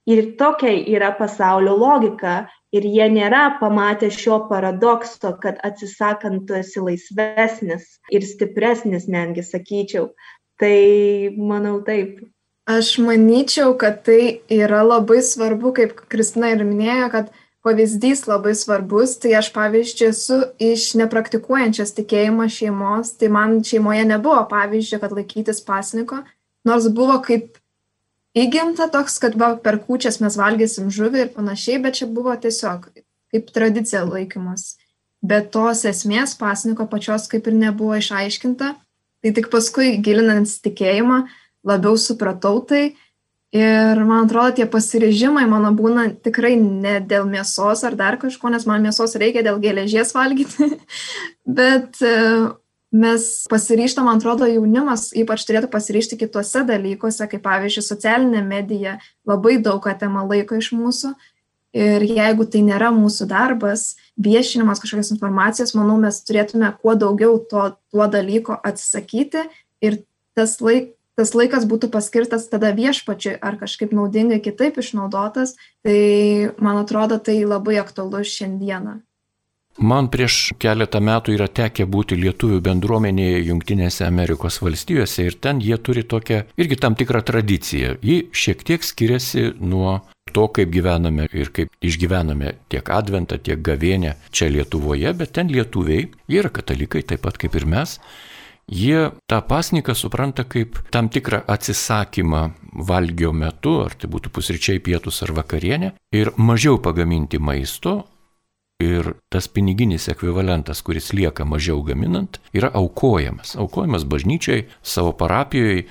Ir 0.07 0.33
tokia 0.39 0.71
yra 0.95 1.11
pasaulio 1.15 1.75
logika. 1.79 2.47
ir 2.75 2.83
jie 2.83 3.05
nėra 3.07 3.59
pamatę 3.61 4.09
šio 4.11 4.41
paradokso, 4.49 5.31
kad 5.41 5.55
atsisakant 5.63 6.47
tu 6.47 6.57
esi 6.57 6.81
laisvesnis 6.83 7.85
ir 8.11 8.25
stipresnis, 8.27 9.07
netgi 9.07 9.43
sakyčiau. 9.47 10.09
Tai 10.59 10.77
manau 11.37 11.79
taip. 11.87 12.19
Aš 12.67 12.97
manyčiau, 12.99 13.77
kad 13.79 14.01
tai 14.03 14.41
yra 14.51 14.81
labai 14.83 15.21
svarbu, 15.23 15.71
kaip 15.77 15.95
Kristina 16.11 16.51
ir 16.51 16.65
minėjo, 16.67 17.07
kad 17.13 17.31
pavyzdys 17.67 18.23
labai 18.29 18.55
svarbus. 18.55 19.17
Tai 19.19 19.35
aš 19.41 19.51
pavyzdžiui 19.55 20.07
esu 20.07 20.39
iš 20.63 20.93
nepraktikuojančios 21.01 21.93
tikėjimo 21.99 22.47
šeimos, 22.51 23.13
tai 23.19 23.29
man 23.33 23.59
šeimoje 23.67 24.07
nebuvo 24.07 24.39
pavyzdžio, 24.49 25.01
kad 25.03 25.15
laikytis 25.15 25.59
pasniko, 25.67 26.23
nors 26.67 26.87
buvo 26.95 27.19
kaip 27.27 27.59
įgimta 28.37 28.87
toks, 28.93 29.19
kad 29.23 29.35
va, 29.39 29.53
per 29.59 29.81
kūčias 29.83 30.21
mes 30.23 30.39
valgysim 30.39 30.89
žuvį 30.93 31.23
ir 31.25 31.31
panašiai, 31.35 31.81
bet 31.83 31.99
čia 31.99 32.09
buvo 32.09 32.35
tiesiog 32.39 32.89
kaip 33.33 33.49
tradicija 33.53 34.05
laikymas. 34.07 34.75
Bet 35.25 35.49
tos 35.51 35.83
esmės 35.89 36.35
pasniko 36.37 36.85
pačios 36.87 37.25
kaip 37.31 37.49
ir 37.49 37.57
nebuvo 37.57 37.97
išaiškinta, 37.97 38.75
tai 39.23 39.33
tik 39.33 39.49
paskui 39.51 39.97
gilinant 40.03 40.49
tikėjimą 40.63 41.25
labiau 41.67 41.97
supratau 41.99 42.61
tai 42.69 42.93
ir 43.55 44.03
man 44.03 44.25
atrodo 44.25 44.57
tie 44.57 44.67
pasirežimai 44.69 45.45
mano 45.49 45.71
būna 45.75 46.09
tikrai 46.23 46.55
ne 46.59 46.97
dėl 46.99 47.27
mėsos 47.29 47.83
ar 47.87 47.95
dar 47.99 48.19
kažko, 48.21 48.51
nes 48.51 48.67
man 48.67 48.83
mėsos 48.83 49.15
reikia 49.19 49.45
dėl 49.45 49.61
geležies 49.63 50.13
valgyti, 50.15 50.71
bet 51.59 52.01
mes 52.91 53.45
pasiryštam, 53.51 54.07
man 54.07 54.19
atrodo, 54.19 54.47
jaunimas 54.47 55.09
ypač 55.15 55.45
turėtų 55.47 55.69
pasiryšti 55.71 56.19
kitose 56.23 56.63
dalykuose, 56.67 57.27
kaip 57.29 57.43
pavyzdžiui, 57.45 57.85
socialinė 57.85 58.43
medija 58.47 58.97
labai 59.27 59.57
daug 59.63 59.83
atima 59.87 60.25
laiko 60.27 60.59
iš 60.59 60.71
mūsų. 60.75 61.13
Ir 61.77 62.01
jeigu 62.07 62.47
tai 62.49 62.63
nėra 62.65 62.89
mūsų 62.95 63.27
darbas, 63.29 63.97
viešinimas 64.17 64.79
kažkokios 64.81 65.11
informacijos, 65.13 65.75
manau, 65.77 65.97
mes 66.01 66.21
turėtume 66.25 66.71
kuo 66.81 66.95
daugiau 66.97 67.35
to, 67.51 67.67
tuo 67.91 68.07
dalyko 68.09 68.55
atsisakyti 68.65 69.43
ir 69.83 69.99
tas, 70.37 70.55
laik, 70.63 70.95
tas 71.17 71.33
laikas 71.33 71.65
būtų 71.69 71.89
paskirtas 71.93 72.47
tada 72.51 72.71
viešpačiui 72.77 73.39
ar 73.41 73.57
kažkaip 73.57 73.95
naudingai 73.97 74.39
kitaip 74.43 74.77
išnaudotas, 74.77 75.55
tai 75.85 76.53
man 76.61 76.83
atrodo, 76.83 77.17
tai 77.17 77.41
labai 77.43 77.79
aktualu 77.81 78.23
šiandieną. 78.23 78.99
Man 79.77 80.07
prieš 80.09 80.55
keletą 80.57 80.97
metų 81.05 81.35
yra 81.35 81.45
tekę 81.53 81.85
būti 81.85 82.17
lietuvių 82.17 82.57
bendruomenėje 82.65 83.43
Junktinėse 83.51 84.07
Amerikos 84.07 84.57
valstijose 84.63 85.27
ir 85.27 85.35
ten 85.37 85.59
jie 85.61 85.77
turi 85.77 86.01
tokią 86.01 86.39
irgi 86.57 86.79
tam 86.81 86.95
tikrą 86.97 87.21
tradiciją. 87.21 87.99
Ji 88.01 88.23
šiek 88.33 88.63
tiek 88.65 88.81
skiriasi 88.81 89.51
nuo 89.61 89.99
to, 90.33 90.47
kaip 90.49 90.71
gyvename 90.73 91.27
ir 91.29 91.51
kaip 91.53 91.69
išgyvename 91.85 92.55
tiek 92.73 92.89
adventą, 92.89 93.37
tiek 93.37 93.61
gavienę 93.61 94.15
čia 94.33 94.49
Lietuvoje, 94.49 95.13
bet 95.13 95.35
ten 95.37 95.53
lietuviai, 95.53 96.09
jie 96.25 96.41
yra 96.41 96.49
katalikai 96.49 97.05
taip 97.05 97.21
pat 97.27 97.37
kaip 97.37 97.53
ir 97.61 97.69
mes, 97.69 97.99
jie 98.67 99.11
tą 99.27 99.41
pasniką 99.41 99.95
supranta 99.95 100.43
kaip 100.43 100.79
tam 100.91 101.09
tikrą 101.09 101.41
atsisakymą 101.47 102.43
valgio 102.73 103.33
metu, 103.33 103.79
ar 103.85 103.95
tai 103.95 104.09
būtų 104.11 104.31
pusryčiai, 104.33 104.83
pietus 104.83 105.23
ar 105.23 105.33
vakarienė, 105.37 105.93
ir 106.13 106.33
mažiau 106.37 106.77
pagaminti 106.83 107.39
maisto, 107.39 108.03
ir 108.79 109.13
tas 109.33 109.47
piniginis 109.49 110.05
ekvivalentas, 110.11 110.83
kuris 110.85 111.09
lieka 111.13 111.45
mažiau 111.45 111.81
gaminant, 111.85 112.37
yra 112.53 112.69
aukojamas. 112.77 113.55
Aukojamas 113.57 114.05
bažnyčiai, 114.05 114.67
savo 114.85 115.15
parapijoje, 115.17 115.87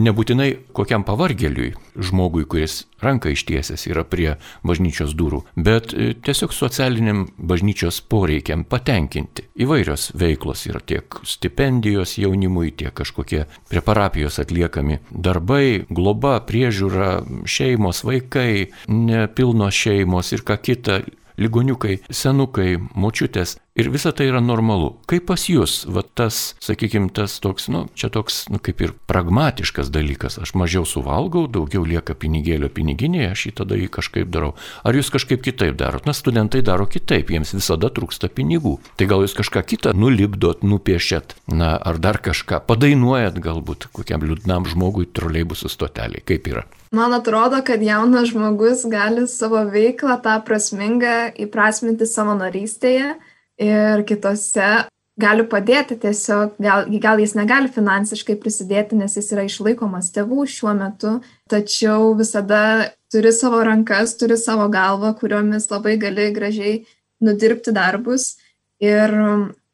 nebūtinai 0.00 0.48
kokiam 0.74 1.04
pavargėliui, 1.06 1.74
žmogui, 1.94 2.46
kuris 2.50 2.86
ranką 3.04 3.30
ištiesęs 3.34 3.84
yra 3.92 4.02
prie 4.08 4.32
bažnyčios 4.66 5.12
durų, 5.14 5.42
bet 5.54 5.92
e, 5.92 6.10
tiesiog 6.16 6.54
socialiniam 6.56 7.26
bažnyčios 7.38 8.00
poreikiam 8.10 8.64
patenkinti. 8.66 9.44
Įvairios 9.60 10.10
veiklos 10.18 10.64
yra 10.70 10.80
tiek 10.80 11.20
stipendijos 11.28 12.16
jaunimui, 12.18 12.72
tiek 12.74 12.96
kažkokie 12.96 13.44
prie 13.68 13.82
parapijos 13.84 14.40
atliekami 14.42 15.02
darbai, 15.12 15.84
globa, 15.86 16.40
priežiūra, 16.48 17.18
šeimos, 17.46 18.02
vaikai, 18.08 18.72
nepilnos 18.88 19.84
šeimos 19.84 20.32
ir 20.34 20.42
ką 20.48 20.58
kita 20.64 21.04
ligoniukai, 21.38 21.98
senukai, 22.10 22.78
močiutės 22.94 23.58
ir 23.74 23.90
visa 23.90 24.12
tai 24.14 24.28
yra 24.30 24.40
normalu. 24.40 24.92
Kaip 25.10 25.26
pas 25.26 25.44
jūs, 25.50 25.82
va 25.90 26.04
tas, 26.06 26.54
sakykime, 26.62 27.10
tas 27.14 27.36
toks, 27.42 27.66
nu, 27.72 27.84
čia 27.98 28.10
toks, 28.14 28.44
nu, 28.52 28.60
kaip 28.62 28.82
ir 28.84 28.94
pragmatiškas 29.10 29.90
dalykas, 29.94 30.38
aš 30.42 30.54
mažiau 30.58 30.86
suvalgau, 30.86 31.48
daugiau 31.50 31.82
lieka 31.86 32.14
pinigėlio 32.14 32.70
piniginėje, 32.70 33.32
aš 33.34 33.46
jį 33.48 33.54
tada 33.62 33.78
jį 33.78 33.90
kažkaip 33.98 34.30
darau. 34.30 34.52
Ar 34.86 34.94
jūs 34.94 35.10
kažkaip 35.14 35.42
kitaip 35.42 35.74
darot? 35.80 36.06
Na, 36.06 36.14
studentai 36.14 36.62
daro 36.66 36.86
kitaip, 36.86 37.34
jiems 37.34 37.54
visada 37.56 37.90
trūksta 37.90 38.30
pinigų. 38.30 38.76
Tai 38.94 39.10
gal 39.10 39.26
jūs 39.26 39.34
kažką 39.40 39.64
kitą 39.74 39.96
nulipdot, 39.98 40.62
nupiešėt, 40.62 41.34
na, 41.50 41.74
ar 41.74 41.98
dar 41.98 42.22
kažką 42.22 42.62
padainuojat 42.68 43.42
galbūt 43.42 43.90
kokiam 43.94 44.22
liūdnam 44.22 44.70
žmogui 44.70 45.10
troleibusų 45.10 45.72
stoteliai. 45.72 46.22
Kaip 46.22 46.46
yra? 46.52 46.66
Man 46.94 47.10
atrodo, 47.10 47.58
kad 47.66 47.82
jaunas 47.82 48.30
žmogus 48.30 48.84
gali 48.86 49.26
savo 49.26 49.64
veiklą 49.66 50.14
tą 50.22 50.38
prasmingą 50.46 51.32
įprasminti 51.42 52.06
savanorystėje 52.06 53.16
ir 53.60 54.04
kitose 54.08 54.86
gali 55.20 55.44
padėti 55.46 55.96
tiesiog, 56.00 56.56
gal, 56.58 56.88
gal 57.02 57.20
jis 57.22 57.36
negali 57.38 57.70
finansiškai 57.70 58.34
prisidėti, 58.42 58.98
nes 58.98 59.14
jis 59.14 59.30
yra 59.34 59.44
išlaikomas 59.46 60.10
tėvų 60.14 60.46
šiuo 60.50 60.74
metu, 60.78 61.18
tačiau 61.50 62.14
visada 62.18 62.90
turi 63.14 63.30
savo 63.32 63.62
rankas, 63.62 64.16
turi 64.18 64.38
savo 64.40 64.66
galvą, 64.72 65.14
kuriomis 65.20 65.70
labai 65.70 65.96
gali 66.02 66.32
gražiai 66.34 66.80
nudirbti 67.22 67.74
darbus. 67.74 68.34
Ir 68.82 69.14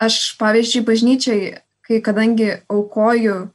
aš, 0.00 0.36
pavyzdžiui, 0.40 0.84
bažnyčiai, 0.84 1.54
kai 1.88 2.02
kadangi 2.04 2.52
aukoju 2.68 3.48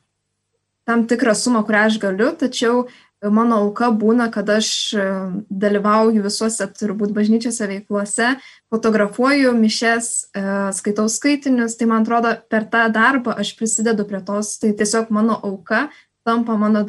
tam 0.85 1.05
tikrą 1.09 1.33
sumą, 1.37 1.61
kurią 1.65 1.85
aš 1.89 1.99
galiu, 2.01 2.31
tačiau 2.37 2.85
mano 3.33 3.61
auka 3.63 3.89
būna, 3.95 4.27
kad 4.33 4.49
aš 4.49 4.69
e, 4.93 5.05
dalyvauju 5.49 6.23
visuose 6.25 6.67
turbūt 6.77 7.13
bažnyčiose 7.15 7.67
veikluose, 7.69 8.33
fotografuoju 8.73 9.53
mišes, 9.57 10.09
e, 10.35 10.43
skaitau 10.77 11.07
skaitinius, 11.11 11.77
tai 11.79 11.87
man 11.91 12.05
atrodo, 12.05 12.35
per 12.51 12.67
tą 12.71 12.85
darbą 12.93 13.37
aš 13.39 13.55
prisidedu 13.59 14.07
prie 14.09 14.21
tos, 14.25 14.57
tai 14.61 14.73
tiesiog 14.77 15.13
mano 15.15 15.39
auka 15.43 15.87
tampa 16.25 16.57
mano 16.59 16.85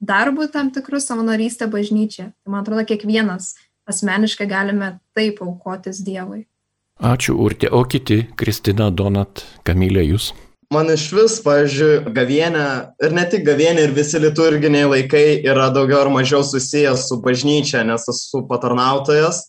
darbu 0.00 0.48
tam 0.52 0.72
tikrų 0.74 1.00
savanorystę 1.02 1.68
bažnyčia. 1.70 2.30
Tai 2.32 2.54
man 2.54 2.64
atrodo, 2.64 2.84
kiekvienas 2.88 3.54
asmeniškai 3.88 4.48
galime 4.48 4.98
taip 5.16 5.42
aukotis 5.44 6.02
Dievui. 6.04 6.46
Ačiū, 6.98 7.36
Urtė. 7.38 7.70
O 7.70 7.84
kiti, 7.86 8.24
Kristina, 8.36 8.90
Donat, 8.90 9.44
Kamilė, 9.66 10.02
jūs? 10.08 10.32
Man 10.74 10.90
iš 10.92 11.06
vis, 11.16 11.38
pavyzdžiui, 11.44 12.12
gavienė 12.12 12.64
ir 13.04 13.14
ne 13.16 13.24
tik 13.30 13.44
gavienė, 13.46 13.86
ir 13.88 13.94
visi 13.96 14.20
liturginiai 14.20 14.88
laikai 14.90 15.40
yra 15.48 15.70
daugiau 15.72 16.02
ar 16.04 16.10
mažiau 16.12 16.42
susijęs 16.44 17.06
su 17.08 17.20
bažnyčia, 17.24 17.84
nes 17.88 18.04
esu 18.12 18.44
patarnautojas 18.50 19.46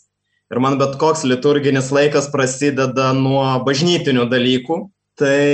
ir 0.49 0.61
man 0.63 0.79
bet 0.79 0.95
koks 1.01 1.25
liturginis 1.27 1.91
laikas 1.93 2.31
prasideda 2.33 3.11
nuo 3.13 3.43
bažnytinių 3.67 4.25
dalykų. 4.31 4.79
Tai 5.19 5.49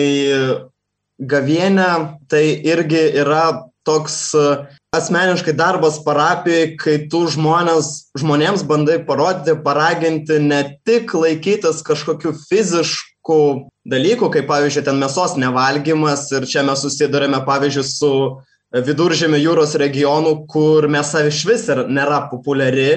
gavienė 1.19 1.89
tai 2.29 2.43
irgi 2.63 3.01
yra 3.17 3.65
toks 3.85 4.35
asmeniškai 4.95 5.55
darbas 5.57 5.97
parapijoje, 6.05 6.69
kai 6.79 6.95
tu 7.09 7.25
žmonės, 7.33 8.13
žmonėms 8.17 8.63
bandai 8.69 9.01
parodyti, 9.09 9.57
paraginti 9.65 10.39
ne 10.45 10.61
tik 10.87 11.11
laikytis 11.17 11.81
kažkokių 11.85 12.37
fiziškų 12.45 13.14
dalykų, 13.85 14.29
kaip 14.33 14.47
pavyzdžiui, 14.49 14.85
ten 14.85 14.99
mėsos 15.01 15.35
nevalgymas 15.41 16.27
ir 16.33 16.45
čia 16.49 16.63
mes 16.65 16.81
susidurėme, 16.85 17.41
pavyzdžiui, 17.47 17.85
su 17.85 18.11
viduržėmio 18.85 19.39
jūros 19.39 19.75
regionu, 19.79 20.45
kur 20.49 20.87
mėsa 20.91 21.25
iš 21.29 21.43
vis 21.47 21.67
nėra 21.69 22.25
populiari 22.31 22.89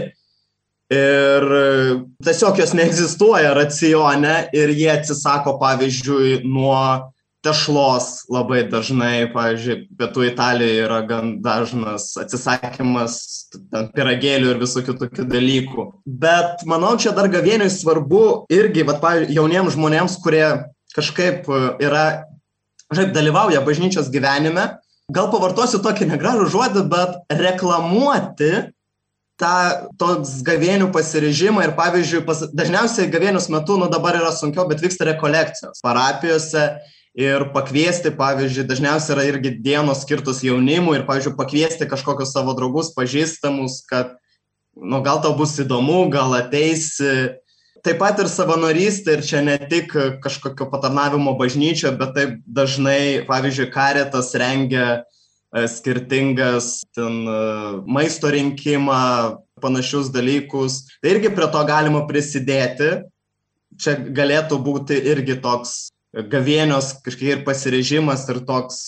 ir 0.89 1.47
tiesiog 2.25 2.59
jos 2.63 2.73
neegzistuoja 2.77 3.53
racione 3.57 4.49
ir 4.57 4.73
jie 4.73 4.89
atsisako, 4.95 5.59
pavyzdžiui, 5.61 6.41
nuo 6.49 7.13
tešlos 7.49 8.29
labai 8.33 8.63
dažnai, 8.69 9.29
pavyzdžiui, 9.33 9.77
pietų 9.99 10.27
Italijoje 10.29 10.85
yra 10.85 11.01
gan 11.09 11.39
dažnas 11.45 12.11
atsisakymas 12.21 13.19
piragėlių 13.97 14.53
ir 14.53 14.61
visokių 14.61 14.97
tokių 15.03 15.27
dalykų. 15.33 15.87
Bet 16.05 16.65
manau, 16.69 16.95
čia 17.01 17.15
dar 17.17 17.31
gavieniui 17.33 17.71
svarbu 17.73 18.25
irgi, 18.53 18.85
bet, 18.89 19.01
pavyzdžiui, 19.05 19.39
jauniems 19.39 19.77
žmonėms, 19.77 20.19
kurie 20.25 20.45
kažkaip 20.97 21.49
yra, 21.81 22.05
žinai, 22.93 23.13
dalyvauja 23.17 23.63
bažnyčios 23.65 24.11
gyvenime, 24.13 24.71
gal 25.13 25.31
pavartosiu 25.33 25.81
tokį 25.85 26.13
negražų 26.13 26.51
žodį, 26.53 26.85
bet 26.93 27.39
reklamuoti 27.41 28.53
tą 29.39 29.55
toks 30.01 30.41
gavėnių 30.47 30.91
pasirežimą 30.95 31.65
ir 31.69 31.75
pavyzdžiui, 31.79 32.25
pas, 32.27 32.43
dažniausiai 32.51 33.11
gavėnius 33.13 33.47
metu, 33.55 33.79
nu 33.79 33.87
dabar 33.91 34.19
yra 34.19 34.33
sunkiau, 34.35 34.67
bet 34.69 34.83
vyksta 34.83 35.07
rekolekcijos 35.13 35.85
parapijose 35.85 36.65
ir 37.19 37.49
pakviesti, 37.55 38.13
pavyzdžiui, 38.15 38.69
dažniausiai 38.69 39.17
yra 39.17 39.27
irgi 39.33 39.57
dienos 39.65 40.05
skirtos 40.05 40.45
jaunimui 40.47 41.01
ir, 41.01 41.05
pavyzdžiui, 41.09 41.35
pakviesti 41.39 41.89
kažkokius 41.91 42.31
savo 42.37 42.55
draugus, 42.55 42.93
pažįstamus, 42.95 43.81
kad, 43.91 44.15
nu, 44.79 45.03
gal 45.03 45.19
tau 45.25 45.35
bus 45.39 45.57
įdomu, 45.59 46.05
gal 46.15 46.37
ateisi 46.39 47.39
Taip 47.87 48.01
pat 48.01 48.19
ir 48.19 48.29
savanorystė, 48.31 49.19
ir 49.19 49.21
čia 49.25 49.41
ne 49.45 49.55
tik 49.71 49.93
kažkokio 50.25 50.67
patarnavimo 50.73 51.37
bažnyčio, 51.39 51.93
bet 51.99 52.11
taip 52.17 52.33
dažnai, 52.45 53.25
pavyzdžiui, 53.29 53.69
karetas 53.73 54.33
rengia 54.39 54.87
e, 54.99 55.63
skirtingas 55.71 56.81
ten, 56.97 57.21
e, 57.23 57.37
maisto 57.87 58.33
rinkimą, 58.35 58.99
panašius 59.63 60.11
dalykus. 60.15 60.81
Tai 60.99 61.15
irgi 61.15 61.31
prie 61.35 61.49
to 61.55 61.63
galima 61.71 62.03
prisidėti. 62.11 62.91
Čia 63.79 63.95
galėtų 64.11 64.59
būti 64.65 64.99
irgi 65.13 65.39
toks 65.45 65.93
gavienios 66.13 66.95
kažkiek 67.05 67.39
ir 67.39 67.43
pasirežimas 67.47 68.25
ir 68.33 68.41
toks 68.49 68.79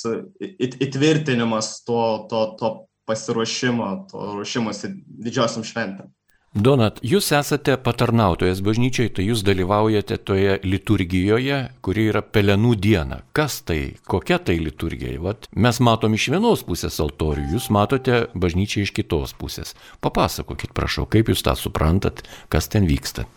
įtvirtinimas 0.40 1.80
to, 1.84 2.00
to, 2.30 2.46
to 2.60 2.72
pasiruošimo, 3.10 3.90
to 4.10 4.32
ruošimosi 4.38 4.94
didžiosiam 5.04 5.66
šventėm. 5.66 6.10
Donat, 6.50 6.96
jūs 7.06 7.28
esate 7.30 7.76
patarnautojas 7.78 8.58
bažnyčiai, 8.66 9.12
tai 9.14 9.28
jūs 9.28 9.44
dalyvaujate 9.46 10.16
toje 10.26 10.56
liturgijoje, 10.66 11.60
kuri 11.78 12.08
yra 12.10 12.24
pelenų 12.26 12.72
diena. 12.74 13.20
Kas 13.30 13.60
tai, 13.62 13.94
kokia 14.02 14.40
tai 14.42 14.56
liturgija? 14.58 15.20
Vat 15.22 15.46
mes 15.54 15.78
matom 15.78 16.18
iš 16.18 16.26
vienos 16.34 16.66
pusės 16.66 16.98
altorių, 16.98 17.52
jūs 17.54 17.70
matote 17.70 18.24
bažnyčią 18.34 18.82
iš 18.82 18.90
kitos 18.98 19.36
pusės. 19.38 19.76
Papasakokit, 20.02 20.74
prašau, 20.74 21.06
kaip 21.06 21.30
jūs 21.30 21.46
tą 21.46 21.54
suprantat, 21.54 22.24
kas 22.50 22.66
ten 22.66 22.90
vyksta. 22.90 23.30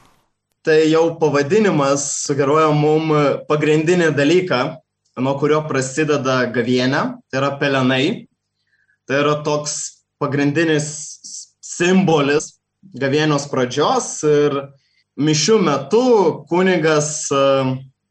Tai 0.63 0.77
jau 0.87 1.17
pavadinimas 1.19 2.05
sugeruoja 2.23 2.69
mum 2.71 3.09
pagrindinį 3.49 4.13
dalyką, 4.15 4.59
nuo 5.19 5.33
kurio 5.41 5.59
prasideda 5.67 6.45
gavienė, 6.55 7.01
tai 7.27 7.41
yra 7.41 7.49
pelenai. 7.59 8.05
Tai 9.03 9.17
yra 9.19 9.33
toks 9.43 10.05
pagrindinis 10.23 10.87
simbolis 11.59 12.53
gavėnios 12.95 13.49
pradžios 13.51 14.07
ir 14.27 14.55
mišių 15.19 15.57
metu 15.67 16.05
kunigas 16.47 17.27
e, 17.27 17.43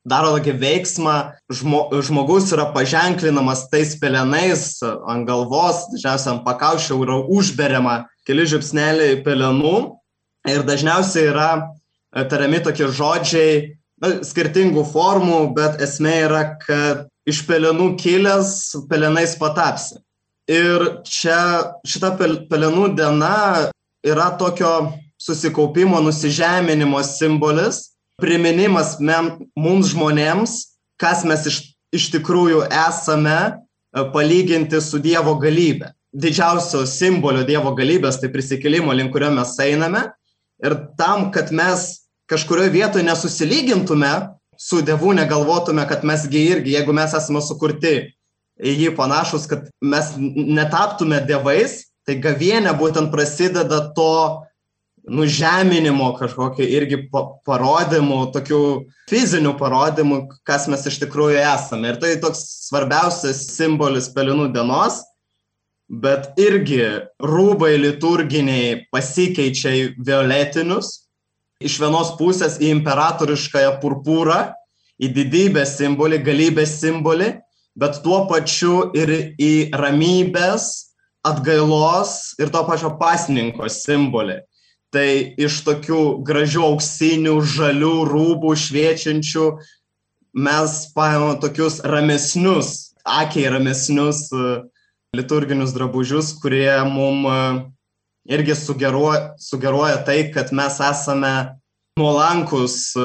daro 0.05 0.33
tokį 0.37 0.55
veiksmą, 0.61 1.17
žmo, 1.57 1.87
žmogus 2.05 2.53
yra 2.53 2.69
paženklinamas 2.75 3.67
tais 3.73 3.95
pelenais 4.01 4.67
ant 4.83 5.25
galvos, 5.29 5.87
dažniausiai 5.95 6.35
ant 6.37 6.45
pakaušio 6.47 7.01
yra 7.01 7.21
užberiama 7.33 8.03
keli 8.29 8.45
žipsneliai 8.51 9.21
pelenų 9.25 9.77
ir 10.53 10.67
dažniausiai 10.69 11.31
yra 11.33 11.51
e, 11.57 11.82
tariami 12.13 12.61
tokie 12.65 12.89
žodžiai 12.93 13.55
na, 14.03 14.19
skirtingų 14.27 14.85
formų, 14.93 15.41
bet 15.57 15.81
esmė 15.85 16.17
yra, 16.27 16.43
kad 16.61 17.07
iš 17.29 17.45
pelenų 17.47 17.93
kilęs 18.01 18.73
pelenais 18.91 19.37
patapsi. 19.39 20.01
Ir 20.51 21.05
čia 21.07 21.39
šita 21.87 22.17
pelenų 22.51 22.93
diena 22.99 23.71
yra 24.03 24.33
tokio 24.39 24.91
susikaupimo, 25.23 26.01
nusižeminimo 26.03 26.99
simbolis, 27.07 27.93
priminimas 28.21 28.97
mem, 28.99 29.37
mums 29.57 29.93
žmonėms, 29.95 30.57
kas 30.99 31.23
mes 31.27 31.47
iš, 31.47 31.59
iš 31.95 32.09
tikrųjų 32.17 32.67
esame 32.67 33.39
palyginti 34.13 34.81
su 34.83 34.99
Dievo 35.03 35.37
galybė. 35.41 35.93
Didžiausio 36.13 36.83
simbolio 36.91 37.47
Dievo 37.47 37.73
galybės, 37.79 38.19
tai 38.21 38.33
prisikėlimo, 38.35 38.93
link 38.93 39.15
kurio 39.15 39.31
mes 39.33 39.55
einame. 39.63 40.09
Ir 40.63 40.77
tam, 40.99 41.31
kad 41.35 41.55
mes 41.55 42.02
kažkurioje 42.33 42.73
vietoje 42.73 43.07
nesusilygintume 43.07 44.13
su 44.59 44.81
Dievu, 44.85 45.13
negalvotume, 45.17 45.85
kad 45.89 46.05
mesgi 46.09 46.43
irgi, 46.51 46.75
jeigu 46.77 46.95
mes 46.97 47.15
esame 47.19 47.41
sukurti 47.45 47.95
į 48.63 48.75
jį 48.79 48.91
panašus, 48.97 49.49
kad 49.51 49.69
mes 49.81 50.13
netaptume 50.19 51.21
dievais, 51.29 51.83
Tai 52.03 52.17
gavienė 52.19 52.73
būtent 52.79 53.13
prasideda 53.13 53.79
to 53.95 54.43
nužeminimo 55.03 56.13
kažkokio 56.19 56.67
irgi 56.67 56.99
parodymų, 57.47 58.19
tokių 58.35 58.63
fizinių 59.11 59.55
parodymų, 59.59 60.19
kas 60.47 60.67
mes 60.71 60.83
iš 60.91 60.99
tikrųjų 61.05 61.39
esame. 61.43 61.93
Ir 61.93 62.01
tai 62.03 62.13
toks 62.23 62.43
svarbiausias 62.69 63.45
simbolis 63.55 64.11
pelinų 64.15 64.49
dienos, 64.55 65.01
bet 65.87 66.33
irgi 66.41 66.83
rūbai 67.23 67.75
liturginiai 67.83 68.83
pasikeičia 68.95 69.75
į 69.79 69.85
violetinius, 70.03 71.02
iš 71.69 71.79
vienos 71.83 72.15
pusės 72.19 72.59
į 72.63 72.71
imperatoriškąją 72.79 73.77
purpūrą, 73.83 74.41
į 75.03 75.11
didybės 75.17 75.77
simbolį, 75.79 76.21
galybės 76.27 76.77
simbolį, 76.81 77.33
bet 77.79 78.01
tuo 78.05 78.25
pačiu 78.31 78.91
ir 78.97 79.35
į 79.41 79.73
ramybės, 79.75 80.93
atgailos 81.27 82.35
ir 82.43 82.51
to 82.53 82.65
pačio 82.67 82.97
pasninko 82.99 83.69
simbolį. 83.71 84.41
Tai 84.93 85.09
iš 85.41 85.63
tokių 85.65 86.01
gražių 86.27 86.67
auksinių, 86.67 87.39
žalių 87.55 87.95
rūbų 88.11 88.53
šviečiančių 88.61 89.47
mes 90.37 90.75
paėmėme 90.97 91.39
tokius 91.41 91.81
ramesnius, 91.89 92.93
akiai 93.05 93.49
ramesnius 93.55 94.27
e, 94.33 94.51
liturginius 95.17 95.73
drabužius, 95.77 96.35
kurie 96.43 96.75
mum 96.89 97.25
e, 97.25 97.39
irgi 98.29 98.55
sugeruoja, 98.55 99.35
sugeruoja 99.39 100.05
tai, 100.07 100.31
kad 100.35 100.53
mes 100.53 100.79
esame 100.81 101.35
nuolankus 101.99 102.95
e, 102.97 103.05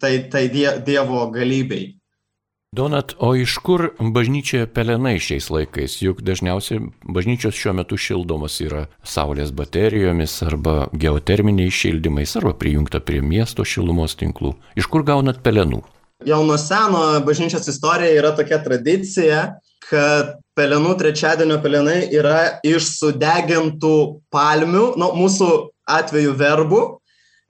tai, 0.00 0.18
tai 0.30 0.48
Dievo 0.86 1.30
galybei. 1.30 1.94
Donat, 2.76 3.14
o 3.18 3.30
iš 3.38 3.54
kur 3.64 3.86
bažnyčioje 3.96 4.66
pelenai 4.74 5.14
šiais 5.22 5.46
laikais? 5.48 5.94
Juk 6.02 6.18
dažniausiai 6.26 6.82
bažnyčios 7.08 7.56
šiuo 7.56 7.72
metu 7.78 7.96
šildomos 7.96 8.58
yra 8.60 8.82
saulės 9.06 9.52
baterijomis 9.56 10.34
arba 10.44 10.90
geoterminiais 10.92 11.72
šildymais 11.72 12.34
arba 12.36 12.52
prijungta 12.58 13.00
prie 13.00 13.22
miesto 13.24 13.64
šilumos 13.64 14.18
tinklų. 14.20 14.52
Iš 14.76 14.90
kur 14.92 15.06
gaunat 15.08 15.40
pelenų? 15.46 15.80
Jau 16.26 16.42
nuo 16.48 16.58
seno 16.60 17.06
bažnyčios 17.24 17.68
istorijoje 17.70 18.18
yra 18.18 18.34
tokia 18.36 18.58
tradicija, 18.64 19.40
kad 19.90 20.34
pelenų 20.56 20.96
trečiadienio 21.00 21.58
pelenai 21.62 22.06
yra 22.14 22.58
iš 22.66 22.88
sudegintų 22.96 23.96
palmių, 24.32 24.92
nu, 24.98 25.12
mūsų 25.20 25.50
atveju 25.86 26.34
verbų, 26.38 26.82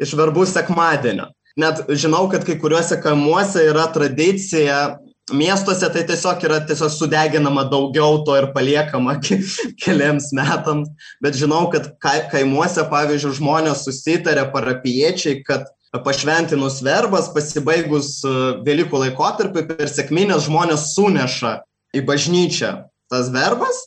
iš 0.03 0.15
verbų 0.19 0.45
sekmadienio. 0.51 1.31
Net 1.57 1.87
žinau, 1.97 2.27
kad 2.29 2.45
kai 2.45 2.59
kuriuose 2.61 2.99
kaimuose 3.01 3.63
yra 3.71 3.87
tradicija 3.95 4.99
miestuose 5.33 5.89
tai 5.91 6.03
tiesiog 6.07 6.45
yra 6.47 6.59
tiesiog 6.69 6.93
sudeginama 6.93 7.65
daugiau 7.71 8.21
to 8.27 8.37
ir 8.39 8.51
paliekama 8.55 9.17
keliams 9.83 10.29
metams, 10.37 10.91
bet 11.25 11.39
žinau, 11.39 11.65
kad 11.73 11.89
kaimuose, 12.03 12.85
pavyzdžiui, 12.91 13.39
žmonės 13.41 13.87
susitarė 13.87 14.47
parapiečiai, 14.53 15.41
kad 15.47 15.67
pašventinus 16.05 16.83
verbas, 16.85 17.31
pasibaigus 17.33 18.19
e, 18.27 18.35
Velykų 18.67 19.01
laikotarpį, 19.01 19.63
per 19.71 19.89
sėkminės 19.89 20.45
žmonės 20.45 20.91
suneša 20.93 21.55
į 21.97 22.05
bažnyčią 22.07 22.73
tas 23.11 23.31
verbas 23.33 23.83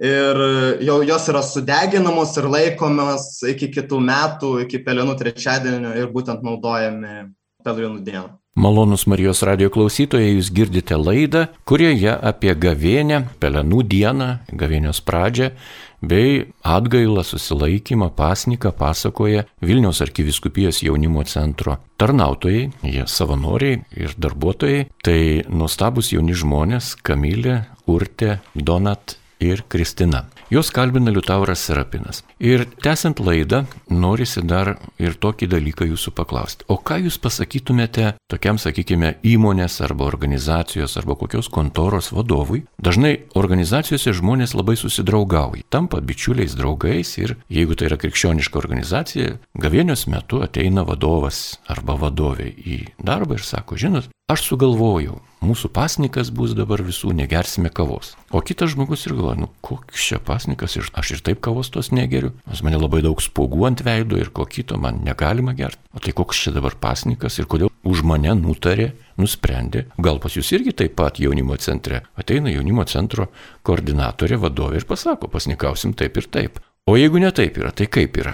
ir 0.00 0.38
jau 0.86 1.00
jos 1.04 1.28
yra 1.30 1.42
sudeginamos 1.44 2.36
ir 2.40 2.48
laikomos 2.50 3.26
iki 3.52 3.70
kitų 3.74 4.00
metų, 4.02 4.52
iki 4.66 4.80
pelenų 4.84 5.16
trečiadienio 5.20 5.96
ir 5.98 6.08
būtent 6.14 6.44
naudojami 6.46 7.32
pelenų 7.64 8.00
dieną. 8.06 8.30
Malonus 8.52 9.06
Marijos 9.08 9.40
radio 9.48 9.70
klausytojai, 9.72 10.34
jūs 10.34 10.50
girdite 10.52 10.98
laidą, 11.00 11.46
kurioje 11.64 12.12
apie 12.12 12.52
gavėnę, 12.52 13.22
pelenų 13.40 13.80
dieną, 13.88 14.26
gavėnios 14.52 15.00
pradžią 15.00 15.54
bei 16.02 16.44
atgailą, 16.66 17.22
susilaikymą, 17.22 18.10
pasniką 18.16 18.72
pasakoja 18.78 19.44
Vilniaus 19.62 20.02
arkiviskupijos 20.02 20.82
jaunimo 20.82 21.24
centro 21.24 21.78
tarnautojai, 21.96 22.68
jie 22.82 23.06
savanoriai 23.06 23.80
ir 23.96 24.14
darbuotojai, 24.18 24.86
tai 25.04 25.42
nuostabus 25.48 26.12
jauni 26.12 26.34
žmonės 26.34 26.96
Kamilė, 27.02 27.62
Urtė, 27.86 28.38
Donat 28.54 29.16
ir 29.42 29.64
Kristina. 29.68 30.24
Jos 30.50 30.70
kalbina 30.70 31.10
Liutauras 31.10 31.58
Serapinas. 31.64 32.22
Ir 32.38 32.66
tęsiant 32.84 33.20
laidą, 33.24 33.62
norisi 33.88 34.42
dar 34.44 34.74
ir 35.00 35.16
tokį 35.16 35.48
dalyką 35.48 35.86
jūsų 35.88 36.12
paklausti. 36.12 36.66
O 36.68 36.76
ką 36.76 36.98
jūs 37.06 37.16
pasakytumėte 37.22 38.12
tokiam, 38.30 38.60
sakykime, 38.60 39.14
įmonės 39.24 39.80
arba 39.84 40.04
organizacijos 40.10 40.98
arba 41.00 41.16
kokios 41.16 41.48
kontoros 41.52 42.12
vadovui? 42.12 42.66
Dažnai 42.82 43.14
organizacijose 43.38 44.12
žmonės 44.18 44.52
labai 44.58 44.76
susidraugauja, 44.76 45.64
tampa 45.72 46.02
bičiuliais 46.04 46.56
draugais 46.58 47.16
ir 47.18 47.38
jeigu 47.48 47.78
tai 47.78 47.88
yra 47.88 48.00
krikščioniška 48.02 48.60
organizacija, 48.60 49.38
gavėnios 49.56 50.04
metu 50.12 50.42
ateina 50.44 50.84
vadovas 50.84 51.62
arba 51.72 51.96
vadovė 51.96 52.52
į 52.52 52.82
darbą 53.00 53.40
ir 53.40 53.46
sako, 53.46 53.80
žinot, 53.80 54.12
aš 54.32 54.46
sugalvojau, 54.48 55.18
mūsų 55.44 55.68
pasnikas 55.74 56.30
bus 56.32 56.54
dabar 56.56 56.80
visų, 56.84 57.10
negersime 57.16 57.68
kavos. 57.74 58.14
O 58.32 58.40
kitas 58.40 58.72
žmogus 58.72 59.04
ir 59.06 59.16
galvoja, 59.16 59.40
nu 59.42 59.48
koks 59.64 60.06
čia 60.08 60.20
pasnikas, 60.22 60.78
aš 60.78 61.12
ir 61.16 61.22
taip 61.26 61.42
kavos 61.44 61.68
tos 61.74 61.90
negeriu, 61.92 62.32
nes 62.48 62.62
mane 62.64 62.80
labai 62.80 63.02
daug 63.04 63.20
spogų 63.20 63.66
ant 63.68 63.82
veido 63.84 64.20
ir 64.20 64.30
ko 64.34 64.46
kito 64.48 64.78
man 64.80 65.02
negalima 65.04 65.54
gerti. 65.58 65.82
O 65.92 66.00
tai 66.00 66.14
koks 66.16 66.44
čia 66.46 66.54
dabar 66.56 66.78
pasnikas 66.80 67.36
ir 67.42 67.50
kodėl 67.50 67.72
už 67.84 68.04
mane 68.08 68.32
nutarė, 68.38 68.92
nusprendė, 69.20 69.86
gal 69.98 70.22
pas 70.22 70.38
jūs 70.38 70.54
irgi 70.56 70.72
taip 70.82 70.96
pat 70.96 71.20
jaunimo 71.20 71.58
centre. 71.60 72.04
Ateina 72.16 72.52
jaunimo 72.54 72.86
centro 72.88 73.28
koordinatorė, 73.66 74.40
vadovė 74.46 74.80
ir 74.80 74.88
pasako, 74.88 75.28
pasnikausim 75.32 75.92
taip 75.98 76.16
ir 76.22 76.30
taip. 76.32 76.62
O 76.88 76.96
jeigu 76.98 77.20
ne 77.22 77.30
taip 77.34 77.60
yra, 77.60 77.74
tai 77.76 77.90
kaip 77.92 78.16
yra? 78.22 78.32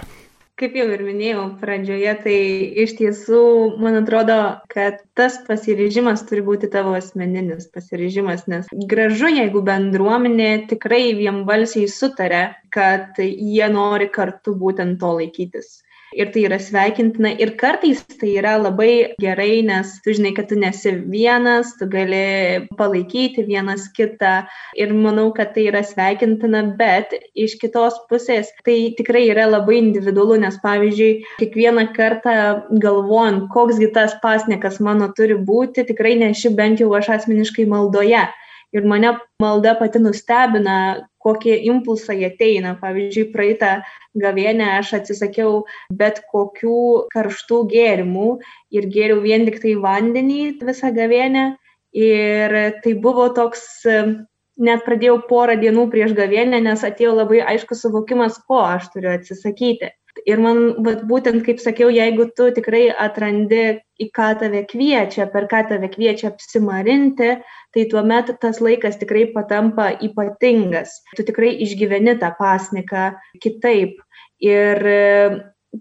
Kaip 0.59 0.75
jau 0.75 0.85
ir 0.91 1.03
minėjau 1.07 1.43
pradžioje, 1.61 2.13
tai 2.23 2.37
iš 2.83 2.95
tiesų, 2.99 3.41
man 3.81 3.99
atrodo, 4.01 4.37
kad 4.71 4.99
tas 5.17 5.39
pasiryžimas 5.47 6.25
turi 6.29 6.43
būti 6.45 6.69
tavo 6.73 6.95
asmeninis 6.99 7.69
pasiryžimas, 7.73 8.45
nes 8.51 8.71
gražu, 8.91 9.31
jeigu 9.31 9.63
bendruomenė 9.65 10.51
tikrai 10.71 11.03
vienbalsiai 11.19 11.87
sutarė, 11.91 12.43
kad 12.75 13.19
jie 13.23 13.69
nori 13.71 14.09
kartu 14.13 14.55
būtent 14.59 14.99
to 15.01 15.15
laikytis 15.21 15.79
ir 16.13 16.31
tai 16.33 16.45
yra 16.47 16.59
sveikintina 16.61 17.31
ir 17.41 17.53
kartais 17.59 18.01
tai 18.19 18.33
yra 18.39 18.55
labai 18.57 19.15
gerai, 19.21 19.61
nes 19.65 19.95
tu 20.03 20.13
žinai, 20.15 20.33
kad 20.37 20.49
tu 20.49 20.57
nesi 20.59 20.93
vienas, 21.11 21.75
tu 21.79 21.87
gali 21.89 22.67
palaikyti 22.79 23.45
vienas 23.47 23.87
kitą 23.95 24.47
ir 24.75 24.93
manau, 24.93 25.29
kad 25.35 25.53
tai 25.55 25.67
yra 25.71 25.83
sveikintina, 25.85 26.63
bet 26.79 27.13
iš 27.35 27.57
kitos 27.61 27.99
pusės 28.09 28.51
tai 28.65 28.93
tikrai 28.97 29.27
yra 29.29 29.47
labai 29.49 29.79
individualu, 29.83 30.39
nes 30.43 30.57
pavyzdžiui, 30.63 31.23
kiekvieną 31.39 31.89
kartą 31.95 32.35
galvojant, 32.81 33.47
koksgi 33.53 33.91
tas 33.93 34.17
pasniekas 34.23 34.79
mano 34.83 35.11
turi 35.15 35.37
būti, 35.37 35.85
tikrai 35.87 36.17
neši 36.19 36.53
bent 36.57 36.83
jau 36.83 36.91
aš 36.97 37.13
asmeniškai 37.19 37.69
maldoje. 37.69 38.27
Ir 38.75 38.85
mane 38.85 39.15
malda 39.41 39.73
pati 39.79 39.99
nustebina, 40.01 40.75
kokie 41.17 41.55
impulsai 41.71 42.19
ateina. 42.27 42.75
Pavyzdžiui, 42.81 43.31
praeitą 43.33 43.71
gavienę 44.23 44.67
aš 44.77 44.93
atsisakiau 44.99 45.63
bet 46.01 46.21
kokių 46.33 46.81
karštų 47.13 47.63
gėrimų 47.73 48.29
ir 48.77 48.89
gėriau 48.93 49.23
vien 49.25 49.47
tik 49.49 49.57
tai 49.63 49.73
vandenį 49.85 50.41
visą 50.61 50.93
gavienę. 50.95 51.47
Ir 51.97 52.53
tai 52.83 52.93
buvo 53.01 53.31
toks, 53.33 53.63
net 54.61 54.83
pradėjau 54.85 55.17
porą 55.29 55.55
dienų 55.57 55.87
prieš 55.89 56.13
gavienę, 56.17 56.59
nes 56.61 56.83
atėjo 56.85 57.15
labai 57.17 57.41
aiškus 57.55 57.81
suvokimas, 57.85 58.37
ko 58.45 58.61
aš 58.67 58.91
turiu 58.93 59.15
atsisakyti. 59.15 59.89
Ir 60.27 60.41
man, 60.43 60.59
vat, 60.83 61.03
būtent 61.07 61.43
kaip 61.45 61.61
sakiau, 61.61 61.89
jeigu 61.93 62.29
tu 62.35 62.49
tikrai 62.55 62.89
atrandi, 62.91 63.79
į 63.99 64.07
ką 64.15 64.29
tave 64.39 64.63
kviečia, 64.67 65.27
per 65.31 65.47
ką 65.51 65.65
tave 65.69 65.89
kviečia 65.91 66.31
apsimarinti, 66.31 67.29
tai 67.75 67.85
tuomet 67.91 68.31
tas 68.41 68.61
laikas 68.63 68.99
tikrai 68.99 69.27
patampa 69.35 69.89
ypatingas. 70.03 71.01
Tu 71.17 71.27
tikrai 71.27 71.53
išgyveni 71.65 72.17
tą 72.21 72.31
pasniką 72.39 73.11
kitaip. 73.43 73.99
Ir 74.43 74.79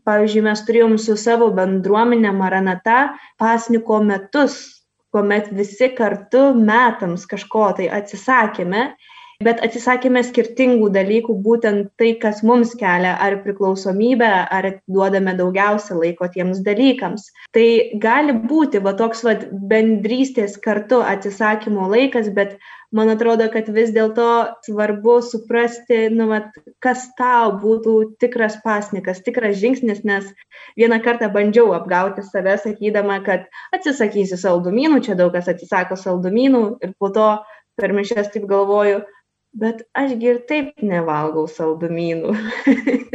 pavyzdžiui, 0.04 0.44
mes 0.44 0.64
turėjom 0.66 0.96
su 1.00 1.16
savo 1.16 1.48
bendruomenė 1.54 2.32
Maranata 2.36 2.98
pasniko 3.40 4.02
metus, 4.04 4.58
kuomet 5.14 5.52
visi 5.54 5.88
kartu 5.96 6.50
metams 6.58 7.24
kažko 7.30 7.70
tai 7.78 7.88
atsisakėme 8.00 8.90
bet 9.46 9.60
atsisakėme 9.62 10.18
skirtingų 10.26 10.88
dalykų, 10.90 11.34
būtent 11.44 11.92
tai, 12.00 12.08
kas 12.18 12.40
mums 12.42 12.72
kelia 12.78 13.12
ar 13.22 13.36
priklausomybę, 13.44 14.30
ar 14.50 14.66
duodame 14.90 15.36
daugiausia 15.38 15.94
laiko 15.94 16.26
tiems 16.34 16.58
dalykams. 16.66 17.28
Tai 17.54 17.66
gali 18.02 18.34
būti 18.50 18.80
va 18.82 18.96
toks 18.98 19.22
va 19.22 19.36
bendrystės 19.70 20.56
kartu 20.64 20.98
atsisakymo 21.06 21.86
laikas, 21.92 22.32
bet 22.34 22.56
man 22.90 23.12
atrodo, 23.12 23.46
kad 23.52 23.68
vis 23.76 23.92
dėlto 23.94 24.26
svarbu 24.66 25.20
suprasti, 25.22 26.08
nu, 26.10 26.26
vat, 26.32 26.56
kas 26.82 27.04
tau 27.20 27.52
būtų 27.62 27.94
tikras 28.18 28.56
pasnikas, 28.64 29.20
tikras 29.22 29.60
žingsnis, 29.60 30.02
nes 30.08 30.26
vieną 30.80 30.98
kartą 31.04 31.28
bandžiau 31.30 31.76
apgauti 31.76 32.26
save, 32.26 32.56
sakydama, 32.64 33.20
kad 33.22 33.46
atsisakysiu 33.76 34.40
saldumynų, 34.42 34.98
čia 35.06 35.14
daug 35.20 35.30
kas 35.36 35.46
atsisako 35.54 36.00
saldumynų 36.00 36.64
ir 36.82 36.96
po 36.98 37.12
to 37.14 37.28
per 37.78 37.94
mišęs 37.94 38.32
taip 38.34 38.48
galvoju, 38.50 39.04
bet 39.52 39.82
ašgi 39.98 40.30
ir 40.34 40.42
taip 40.48 40.84
nevalgau 40.84 41.46
saldumynų. 41.50 42.34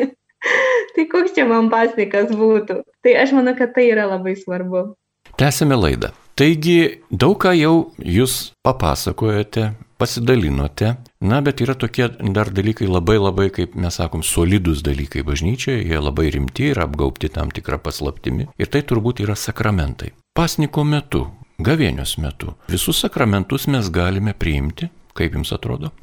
tai 0.95 1.07
koks 1.11 1.35
čia 1.37 1.47
man 1.49 1.69
pasnikas 1.73 2.33
būtų? 2.33 2.81
Tai 3.03 3.15
aš 3.21 3.35
manau, 3.37 3.55
kad 3.57 3.73
tai 3.75 3.89
yra 3.91 4.09
labai 4.09 4.35
svarbu. 4.39 4.91
Tęsime 5.39 5.77
laidą. 5.79 6.13
Taigi, 6.37 7.03
daug 7.13 7.37
ką 7.37 7.51
jau 7.53 7.73
jūs 8.01 8.53
papasakojate, 8.65 9.67
pasidalinote, 10.01 10.95
na, 11.21 11.41
bet 11.45 11.61
yra 11.61 11.75
tokie 11.77 12.07
dar 12.35 12.49
dalykai 12.49 12.87
labai 12.89 13.19
labai, 13.21 13.47
kaip 13.53 13.77
mes 13.77 13.99
sakom, 14.01 14.23
solidus 14.25 14.81
dalykai 14.85 15.21
bažnyčioje, 15.25 15.85
jie 15.85 16.01
labai 16.01 16.31
rimti 16.33 16.71
ir 16.71 16.81
apgaupti 16.81 17.29
tam 17.29 17.53
tikrą 17.53 17.77
paslaptimi. 17.85 18.49
Ir 18.57 18.71
tai 18.73 18.81
turbūt 18.81 19.21
yra 19.23 19.37
sakramentai. 19.37 20.11
Pasniko 20.33 20.83
metu, 20.83 21.27
gavėnios 21.61 22.17
metu, 22.17 22.57
visus 22.67 22.99
sakramentus 23.05 23.69
mes 23.69 23.93
galime 23.93 24.33
priimti, 24.33 24.89
kaip 25.13 25.37
jums 25.37 25.53
atrodo? 25.53 25.93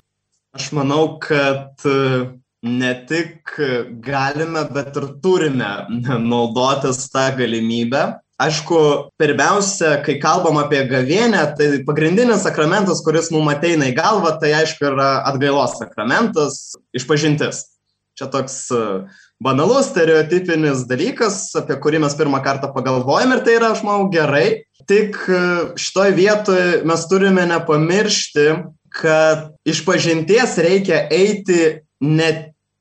Aš 0.57 0.73
manau, 0.75 1.19
kad 1.23 1.79
e, 1.87 2.25
ne 2.67 2.91
tik 3.07 3.55
galime, 4.03 4.65
bet 4.75 4.97
ir 4.99 5.07
turime 5.23 5.71
naudotis 6.33 7.07
tą 7.13 7.29
galimybę. 7.39 8.03
Aišku, 8.41 8.77
pirmiausia, 9.21 9.99
kai 10.01 10.15
kalbam 10.19 10.57
apie 10.63 10.81
gavienę, 10.89 11.43
tai 11.59 11.83
pagrindinis 11.85 12.41
sakramentas, 12.47 13.03
kuris 13.05 13.29
mums 13.35 13.53
ateina 13.53 13.91
į 13.91 13.99
galvą, 13.99 14.33
tai 14.41 14.55
aišku 14.63 14.87
yra 14.89 15.11
atgailos 15.29 15.77
sakramentas, 15.77 16.57
išpažintis. 16.97 17.67
Čia 18.17 18.31
toks 18.33 18.57
e, 18.73 18.81
banalus, 19.45 19.93
stereotipinis 19.93 20.87
dalykas, 20.89 21.51
apie 21.61 21.77
kurį 21.85 22.01
mes 22.03 22.17
pirmą 22.17 22.41
kartą 22.43 22.73
pagalvojame 22.75 23.39
ir 23.39 23.45
tai 23.45 23.59
yra, 23.61 23.71
aš 23.77 23.85
manau, 23.87 24.09
gerai. 24.13 24.65
Tik 24.89 25.21
e, 25.29 25.45
šitoje 25.79 26.17
vietoje 26.17 26.67
mes 26.89 27.07
turime 27.13 27.45
nepamiršti, 27.53 28.49
kad 28.93 29.51
iš 29.69 29.85
pažinties 29.87 30.59
reikia 30.61 31.05
eiti 31.11 31.81
ne 32.01 32.31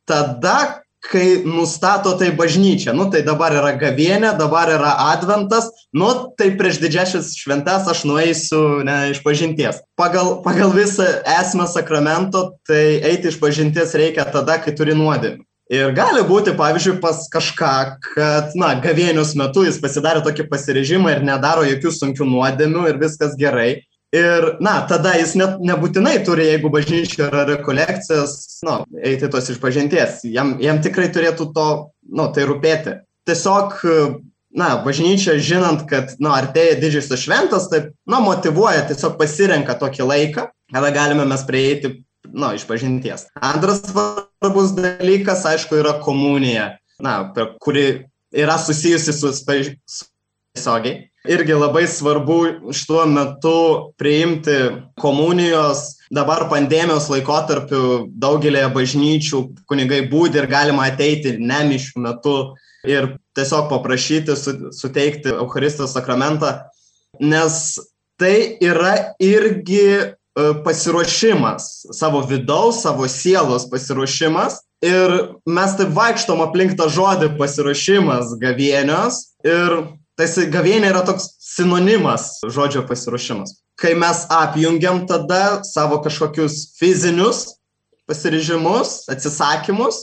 tada, 0.09 0.81
kai 0.99 1.41
nustato 1.45 2.11
tai 2.19 2.31
bažnyčia. 2.35 2.91
Nu, 2.93 3.07
tai 3.11 3.21
dabar 3.23 3.53
yra 3.55 3.71
gavienė, 3.79 4.33
dabar 4.39 4.71
yra 4.73 4.91
adventas, 5.13 5.69
nu, 5.95 6.09
tai 6.37 6.51
prieš 6.59 6.81
didžiasias 6.83 7.31
šventes 7.39 7.87
aš 7.87 8.03
nueisiu 8.09 8.81
ne 8.83 8.97
iš 9.13 9.21
pažinties. 9.23 9.79
Pagal, 9.99 10.39
pagal 10.43 10.73
visą 10.75 11.07
esmę 11.39 11.69
sakramento, 11.71 12.49
tai 12.67 12.99
eiti 13.13 13.31
iš 13.31 13.39
pažinties 13.39 13.95
reikia 13.95 14.27
tada, 14.27 14.59
kai 14.59 14.75
turi 14.75 14.97
nuodėmį. 14.97 15.45
Ir 15.69 15.91
gali 15.93 16.23
būti, 16.25 16.55
pavyzdžiui, 16.57 16.95
pas 16.97 17.27
kažką, 17.29 17.73
kad, 18.01 18.55
na, 18.57 18.71
gavėnius 18.81 19.35
metu 19.37 19.61
jis 19.67 19.77
pasidarė 19.77 20.23
tokį 20.25 20.47
pasirežimą 20.49 21.11
ir 21.13 21.21
nedaro 21.27 21.61
jokių 21.67 21.91
sunkių 21.93 22.25
nuodėmių 22.25 22.87
ir 22.89 22.97
viskas 22.97 23.37
gerai. 23.37 23.83
Ir, 24.15 24.55
na, 24.57 24.79
tada 24.89 25.11
jis 25.19 25.35
net 25.37 25.59
nebūtinai 25.61 26.15
turi, 26.25 26.47
jeigu 26.47 26.71
bažnyčia 26.73 27.27
yra 27.27 27.43
rekolekcijas, 27.45 28.31
nu, 28.65 28.79
eiti 29.05 29.29
tos 29.29 29.51
išpažinties. 29.53 30.23
Jam, 30.33 30.55
jam 30.63 30.79
tikrai 30.81 31.11
turėtų 31.13 31.51
to, 31.53 31.67
nu, 32.09 32.25
tai 32.33 32.47
rūpėti. 32.49 32.95
Tiesiog, 33.29 33.75
na, 34.57 34.71
bažnyčia, 34.81 35.37
žinant, 35.37 35.85
kad, 35.91 36.15
nu, 36.17 36.31
artėja 36.33 36.79
didžiosios 36.81 37.21
šventas, 37.21 37.69
tai, 37.69 37.83
na, 38.09 38.17
motivuoja, 38.25 38.87
tiesiog 38.89 39.13
pasirenka 39.19 39.77
tokį 39.77 40.09
laiką, 40.09 40.47
kada 40.73 40.89
galime 40.95 41.27
mes 41.29 41.45
prieiti, 41.45 41.99
nu, 42.25 42.49
išpažinties. 42.57 43.27
Antras 43.37 43.83
svarbus 43.91 44.73
dalykas, 44.73 45.45
aišku, 45.53 45.77
yra 45.83 45.99
komunija, 46.01 46.71
na, 46.97 47.19
kuri 47.61 47.85
yra 48.33 48.57
susijusi 48.57 49.13
su, 49.13 49.35
su 49.37 50.09
tiesiogiai 50.57 51.08
irgi 51.27 51.53
labai 51.53 51.87
svarbu 51.87 52.71
šituo 52.71 53.05
metu 53.05 53.93
priimti 53.97 54.57
komunijos. 55.01 55.99
Dabar 56.11 56.47
pandemijos 56.49 57.09
laikotarpiu 57.11 58.07
daugelėje 58.17 58.69
bažnyčių 58.73 59.41
kunigai 59.69 60.01
būdi 60.09 60.39
ir 60.41 60.47
galima 60.49 60.87
ateiti 60.89 61.35
nemišių 61.37 62.01
metu 62.05 62.37
ir 62.87 63.11
tiesiog 63.37 63.67
paprašyti 63.69 64.33
suteikti 64.73 65.35
Eucharistijos 65.35 65.93
sakramentą, 65.93 66.55
nes 67.19 67.77
tai 68.19 68.57
yra 68.63 69.13
irgi 69.21 69.85
e, 69.99 70.09
pasiruošimas 70.65 71.67
savo 71.95 72.23
vidaus, 72.25 72.81
savo 72.83 73.07
sielos 73.07 73.67
pasiruošimas. 73.69 74.63
Ir 74.79 75.11
mes 75.43 75.73
taip 75.75 75.91
vaikštom 75.91 76.39
aplink 76.39 76.77
tą 76.79 76.87
žodį 76.87 77.33
pasiruošimas 77.39 78.31
gavienios 78.39 79.25
ir 79.43 79.98
Tai 80.19 80.27
gavienė 80.51 80.89
yra 80.91 80.99
toks 81.07 81.29
sinonimas 81.39 82.41
žodžio 82.43 82.81
pasiruošimas. 82.89 83.53
Kai 83.79 83.93
mes 83.95 84.25
apjungiam 84.35 85.05
tada 85.07 85.61
savo 85.63 86.01
kažkokius 86.03 86.73
fizinius 86.75 87.45
pasiryžimus, 88.09 89.05
atsisakymus, 89.07 90.01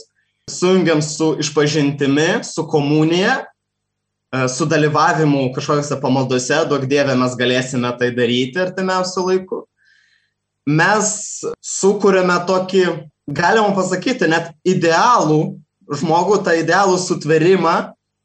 sujungiam 0.49 1.03
su 1.05 1.35
išpažintimi, 1.43 2.41
su 2.43 2.65
komunija, 2.65 3.43
e, 4.33 4.47
su 4.49 4.65
dalyvavimu 4.65 5.51
kažkokiuose 5.53 6.01
pamaldose, 6.01 6.63
daug 6.65 6.89
dievė 6.89 7.13
mes 7.19 7.37
galėsime 7.37 7.93
tai 7.99 8.09
daryti 8.17 8.63
artimiausiu 8.65 9.27
laiku. 9.27 9.63
Mes 10.65 11.13
sukūrėme 11.61 12.41
tokį, 12.49 12.85
galima 13.29 13.69
pasakyti, 13.77 14.33
net 14.33 14.55
idealų 14.65 15.59
žmogų, 15.93 16.41
tą 16.41 16.57
idealų 16.57 16.97
sutverimą 17.05 17.75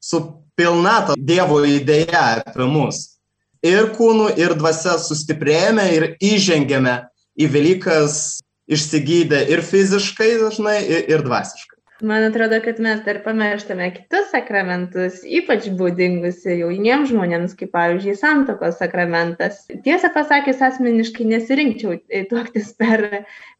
su 0.00 0.24
pilna 0.58 0.98
ta 1.06 1.16
Dievo 1.16 1.62
idėja 1.66 2.42
apie 2.42 2.68
mus. 2.68 3.18
Ir 3.62 3.92
kūnų, 3.94 4.32
ir 4.42 4.56
dvasia 4.58 4.96
sustiprėjame 4.98 5.84
ir 5.94 6.06
įžengėme 6.18 6.96
į 7.38 7.46
Velykas 7.52 8.42
išsigydę 8.66 9.44
ir 9.52 9.62
fiziškai 9.62 10.32
dažnai, 10.40 10.80
ir, 10.82 11.04
ir 11.14 11.22
dvasiškai. 11.26 11.71
Man 12.02 12.24
atrodo, 12.24 12.58
kad 12.64 12.80
mes 12.80 13.00
dar 13.06 13.20
pamirštame 13.22 13.84
kitus 13.94 14.32
sakramentus, 14.32 15.20
ypač 15.22 15.68
būdingus 15.78 16.40
jauniems 16.50 17.12
žmonėms, 17.12 17.52
kaip 17.60 17.70
pavyzdžiui, 17.76 18.16
santokos 18.18 18.80
sakramentas. 18.80 19.60
Tiesą 19.84 20.10
pasakius, 20.10 20.58
asmeniškai 20.66 21.28
nesirinkčiau 21.30 22.00
tuoktis 22.32 22.72
per 22.80 23.04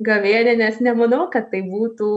gavėnę, 0.02 0.57
nes 0.59 0.81
nemanau, 0.83 1.28
kad 1.31 1.52
tai 1.52 1.61
būtų 1.68 2.09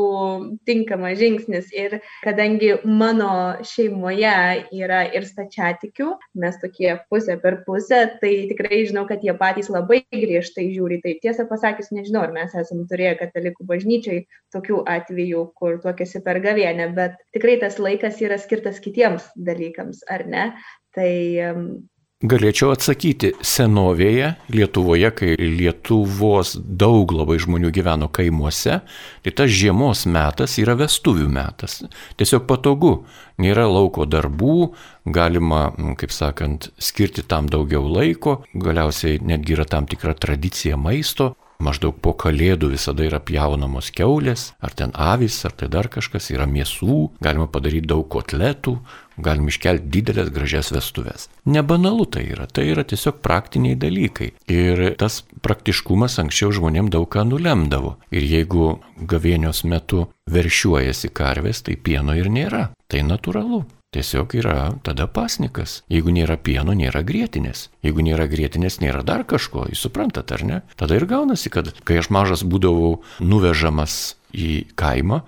tinkamas 0.65 1.19
žingsnis. 1.19 1.69
Ir 1.77 1.99
kadangi 2.23 2.71
mano 2.89 3.61
šeimoje 3.61 4.33
yra 4.73 5.03
ir 5.13 5.29
stačiatikių, 5.29 6.09
mes 6.41 6.57
tokie 6.63 6.89
pusė 7.05 7.37
per 7.45 7.59
pusę, 7.69 8.01
tai 8.23 8.33
tikrai 8.49 8.81
žinau, 8.89 9.05
kad 9.05 9.21
jie 9.21 9.37
patys 9.37 9.69
labai 9.69 10.01
griežtai 10.09 10.71
žiūri. 10.73 11.03
Tai 11.05 11.13
tiesą 11.21 11.45
pasakius, 11.53 11.93
nežinau, 11.93 12.25
ar 12.25 12.33
mes 12.33 12.57
esame 12.57 12.89
turėję 12.89 13.13
katalikų 13.21 13.69
bažnyčiai 13.69 14.25
tokių 14.57 14.81
atvejų, 14.89 15.47
kur 15.53 15.77
tuokėsi 15.85 16.14
mėnesį 16.15 16.23
per 16.23 16.39
gavėnę, 16.41 16.93
bet 16.95 17.17
tikrai 17.33 17.59
tas 17.59 17.79
laikas 17.79 18.21
yra 18.21 18.37
skirtas 18.37 18.79
kitiems 18.79 19.23
dalykams, 19.35 20.05
ar 20.09 20.25
ne? 20.25 20.53
Tai 20.95 21.81
Galėčiau 22.23 22.71
atsakyti, 22.71 23.33
senovėje 23.43 24.37
Lietuvoje, 24.49 25.11
kai 25.11 25.35
Lietuvos 25.35 26.55
daug 26.55 27.11
labai 27.11 27.35
žmonių 27.37 27.69
gyveno 27.75 28.07
kaimuose, 28.07 28.79
tai 29.21 29.31
tas 29.35 29.51
žiemos 29.51 30.05
metas 30.07 30.55
yra 30.57 30.77
vestuvių 30.79 31.27
metas. 31.27 31.83
Tiesiog 32.15 32.47
patogu, 32.47 33.05
nėra 33.37 33.67
lauko 33.67 34.07
darbų, 34.07 34.71
galima, 35.05 35.75
kaip 35.99 36.15
sakant, 36.15 36.71
skirti 36.79 37.21
tam 37.27 37.51
daugiau 37.51 37.83
laiko, 37.83 38.45
galiausiai 38.55 39.19
netgi 39.19 39.59
yra 39.59 39.67
tam 39.67 39.85
tikra 39.85 40.15
tradicija 40.15 40.79
maisto, 40.79 41.35
maždaug 41.63 41.97
po 42.01 42.13
kalėdų 42.17 42.71
visada 42.73 43.05
yra 43.05 43.21
pjaunamos 43.23 43.91
keulės, 43.95 44.51
ar 44.59 44.75
ten 44.75 44.93
avis, 44.93 45.37
ar 45.47 45.55
tai 45.55 45.69
dar 45.71 45.89
kažkas, 45.91 46.31
yra 46.33 46.47
mėsų, 46.49 46.99
galima 47.23 47.47
padaryti 47.51 47.89
daug 47.91 48.07
kotletų, 48.11 48.77
galim 49.17 49.47
iškelti 49.47 49.87
didelės 49.93 50.31
gražias 50.35 50.71
vestuvės. 50.75 51.29
Nebanalu 51.47 52.07
tai 52.11 52.25
yra, 52.33 52.47
tai 52.47 52.67
yra 52.73 52.83
tiesiog 52.87 53.21
praktiniai 53.23 53.77
dalykai. 53.79 54.33
Ir 54.51 54.83
tas 54.99 55.21
praktiškumas 55.45 56.19
anksčiau 56.23 56.51
žmonėm 56.55 56.91
daug 56.93 57.07
ką 57.11 57.23
nulemdavo. 57.29 57.95
Ir 58.11 58.27
jeigu 58.27 58.75
gavėnios 58.99 59.63
metu 59.63 60.09
veršiuojasi 60.31 61.13
karvės, 61.15 61.63
tai 61.65 61.77
pieno 61.79 62.17
ir 62.17 62.31
nėra. 62.31 62.69
Tai 62.91 63.07
natūralu. 63.07 63.63
Tiesiog 63.95 64.33
yra 64.35 64.73
tada 64.83 65.05
pasnikas. 65.07 65.77
Jeigu 65.87 66.11
nėra 66.11 66.35
pieno, 66.35 66.73
nėra 66.75 66.99
grėtinės. 67.07 67.69
Jeigu 67.85 68.03
nėra 68.03 68.25
grėtinės, 68.27 68.81
nėra 68.83 69.05
dar 69.07 69.23
kažko, 69.23 69.69
jūs 69.71 69.85
suprantat, 69.87 70.33
ar 70.35 70.43
ne? 70.43 70.57
Tada 70.75 70.97
ir 70.99 71.05
gaunasi, 71.07 71.51
kad 71.53 71.71
kai 71.87 72.01
aš 72.01 72.09
mažas 72.11 72.43
būdavau 72.43 72.97
nuvežamas 73.23 74.17
į 74.35 74.65
kaimą, 74.75 75.21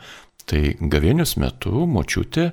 tai 0.52 0.76
gavėnios 0.82 1.38
metu 1.40 1.86
močiutė 1.88 2.52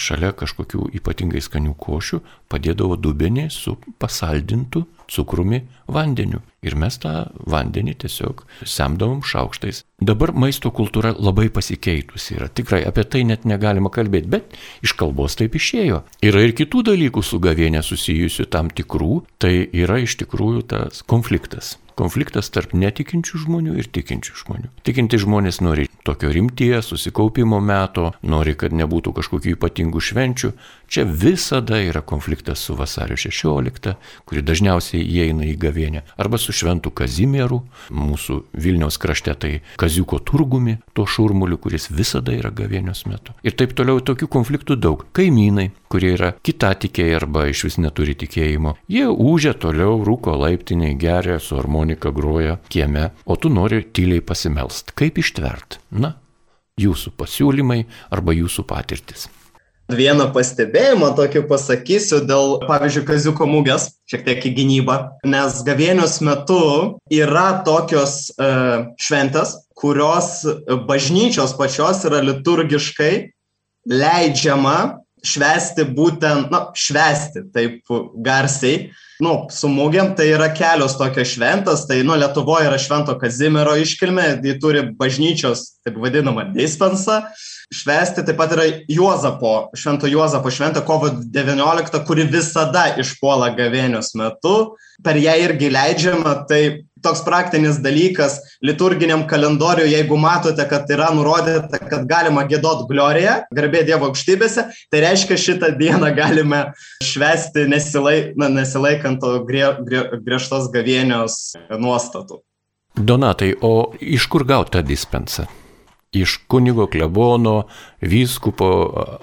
šalia 0.00 0.32
kažkokių 0.36 0.90
ypatingai 0.98 1.42
skanių 1.44 1.74
košių 1.80 2.20
padėdavo 2.52 2.98
dubenį 3.00 3.48
su 3.52 3.76
pasaldintu 4.00 4.84
cukrumi 5.10 5.62
vandeniu. 5.86 6.42
Ir 6.66 6.74
mes 6.74 6.98
tą 6.98 7.12
vandenį 7.46 7.94
tiesiog 8.02 8.42
semdavom 8.66 9.22
šaukštais. 9.22 9.84
Dabar 10.02 10.32
maisto 10.34 10.72
kultūra 10.74 11.12
labai 11.14 11.46
pasikeitusi 11.54 12.36
yra. 12.36 12.50
Tikrai 12.50 12.82
apie 12.88 13.06
tai 13.06 13.22
net 13.28 13.46
negalima 13.46 13.92
kalbėti, 13.94 14.30
bet 14.34 14.58
iš 14.82 14.96
kalbos 14.98 15.38
taip 15.38 15.54
išėjo. 15.56 16.02
Yra 16.26 16.42
ir 16.42 16.56
kitų 16.58 16.82
dalykų 16.90 17.22
su 17.22 17.40
gavienė 17.42 17.84
susijusių 17.86 18.48
tam 18.50 18.72
tikrų, 18.74 19.22
tai 19.38 19.54
yra 19.70 20.02
iš 20.02 20.18
tikrųjų 20.24 20.66
tas 20.74 21.04
konfliktas 21.06 21.76
konfliktas 21.96 22.50
tarp 22.52 22.74
netikinčių 22.76 23.38
žmonių 23.46 23.78
ir 23.80 23.86
tikinčių 23.88 24.34
žmonių. 24.42 24.68
Tikinti 24.84 25.20
žmonės 25.22 25.62
nori 25.64 25.88
tokio 26.06 26.30
rimties, 26.32 26.90
susikaupimo 26.92 27.60
meto, 27.60 28.12
nori, 28.22 28.54
kad 28.58 28.74
nebūtų 28.76 29.14
kažkokių 29.18 29.56
ypatingų 29.56 30.02
švenčių. 30.08 30.52
Čia 30.88 31.04
visada 31.04 31.80
yra 31.82 32.00
konfliktas 32.00 32.58
su 32.58 32.74
vasario 32.74 33.16
16, 33.16 33.94
kuri 34.24 34.42
dažniausiai 34.46 35.02
įeina 35.02 35.46
į 35.50 35.56
gavienę, 35.58 36.02
arba 36.16 36.38
su 36.38 36.54
šventu 36.54 36.92
Kazimieru, 36.94 37.62
mūsų 37.90 38.38
Vilniaus 38.54 38.98
krašte 39.02 39.34
tai 39.34 39.52
Kaziuko 39.80 40.20
turgumi, 40.22 40.76
to 40.94 41.06
šurmuliu, 41.06 41.58
kuris 41.58 41.90
visada 41.90 42.34
yra 42.36 42.52
gavienios 42.54 43.04
metu. 43.10 43.34
Ir 43.42 43.56
taip 43.58 43.74
toliau 43.76 44.00
tokių 44.00 44.28
konfliktų 44.30 44.78
daug. 44.78 45.02
Kaimynai, 45.16 45.70
kurie 45.90 46.12
yra 46.14 46.32
kita 46.46 46.72
tikėjai 46.86 47.16
arba 47.18 47.46
iš 47.50 47.66
vis 47.66 47.80
neturi 47.82 48.14
tikėjimo, 48.18 48.76
jie 48.90 49.08
užia 49.10 49.56
toliau, 49.58 49.98
rūko 50.06 50.36
laiptiniai, 50.38 50.94
geria 51.00 51.40
su 51.42 51.58
harmonika 51.58 52.14
groja 52.14 52.60
kieme, 52.70 53.10
o 53.26 53.36
tu 53.36 53.50
nori 53.50 53.82
tyliai 53.90 54.22
pasimelst. 54.22 54.94
Kaip 54.96 55.18
ištvert? 55.18 55.80
Na, 55.90 56.14
jūsų 56.80 57.16
pasiūlymai 57.18 57.82
arba 58.12 58.36
jūsų 58.36 58.66
patirtis. 58.68 59.26
Vieną 59.86 60.32
pastebėjimą 60.34 61.12
tokį 61.14 61.44
pasakysiu 61.46 62.18
dėl, 62.26 62.56
pavyzdžiui, 62.66 63.04
kaziuko 63.06 63.46
mūgės, 63.46 63.92
šiek 64.10 64.24
tiek 64.26 64.48
į 64.48 64.50
gynybą, 64.56 64.96
nes 65.30 65.60
gavėnios 65.66 66.18
metu 66.26 66.58
yra 67.14 67.62
tokios 67.66 68.32
e, 68.34 68.48
šventės, 68.98 69.54
kurios 69.78 70.40
bažnyčios 70.88 71.54
pačios 71.54 72.02
yra 72.08 72.18
liturgiškai 72.24 73.12
leidžiama 73.86 74.78
švesti 75.26 75.86
būtent, 75.94 76.50
na, 76.50 76.66
švesti 76.74 77.46
taip 77.54 77.94
garsiai, 78.26 78.90
nu, 79.24 79.34
su 79.52 79.68
mūgiam 79.72 80.12
tai 80.16 80.28
yra 80.34 80.48
kelios 80.54 80.96
tokios 80.98 81.32
šventos, 81.34 81.86
tai, 81.88 82.02
nu, 82.06 82.16
Lietuvoje 82.18 82.68
yra 82.68 82.78
Švento 82.80 83.16
Kazimiero 83.20 83.76
iškilmė, 83.80 84.28
jį 84.44 84.56
turi 84.62 84.82
bažnyčios, 84.98 85.66
taip 85.86 86.00
vadinama, 86.02 86.48
dispensą. 86.54 87.22
Švesti 87.74 88.22
taip 88.22 88.36
pat 88.38 88.52
yra 88.54 88.66
Juozapo, 88.92 89.72
Švento 89.74 90.06
Juozapo 90.06 90.52
šventė 90.54 90.84
kovo 90.86 91.08
19, 91.10 91.98
kuri 92.06 92.28
visada 92.30 92.92
išpuola 93.02 93.50
gavėnios 93.56 94.12
metu. 94.18 94.76
Per 95.02 95.18
ją 95.18 95.34
irgi 95.42 95.72
leidžiama, 95.74 96.36
tai 96.46 96.60
toks 97.04 97.22
praktinis 97.26 97.78
dalykas 97.82 98.38
liturginiam 98.64 99.26
kalendoriui, 99.28 99.90
jeigu 99.92 100.18
matote, 100.20 100.64
kad 100.68 100.88
yra 100.92 101.10
nurodyta, 101.14 101.80
kad 101.90 102.06
galima 102.08 102.46
gėdot 102.48 102.86
gloriją, 102.90 103.38
garbė 103.54 103.84
Dievo 103.88 104.10
aukštybėse, 104.10 104.66
tai 104.92 105.02
reiškia 105.04 105.38
šitą 105.40 105.72
dieną 105.78 106.12
galime 106.16 106.62
švesti 107.04 107.66
nesilaik, 107.70 108.32
na, 108.40 108.50
nesilaikant 108.52 109.20
to 109.22 109.38
grie, 109.48 109.66
grie, 109.86 110.06
griežtos 110.24 110.70
gavėnios 110.74 111.56
nuostatų. 111.70 112.40
Donatai, 112.96 113.52
o 113.60 113.92
iš 114.00 114.28
kur 114.32 114.46
gauta 114.48 114.80
dispensa? 114.80 115.44
Iš 116.16 116.38
kunigo 116.48 116.86
klebono, 116.88 117.66
vyskupo, 118.00 118.70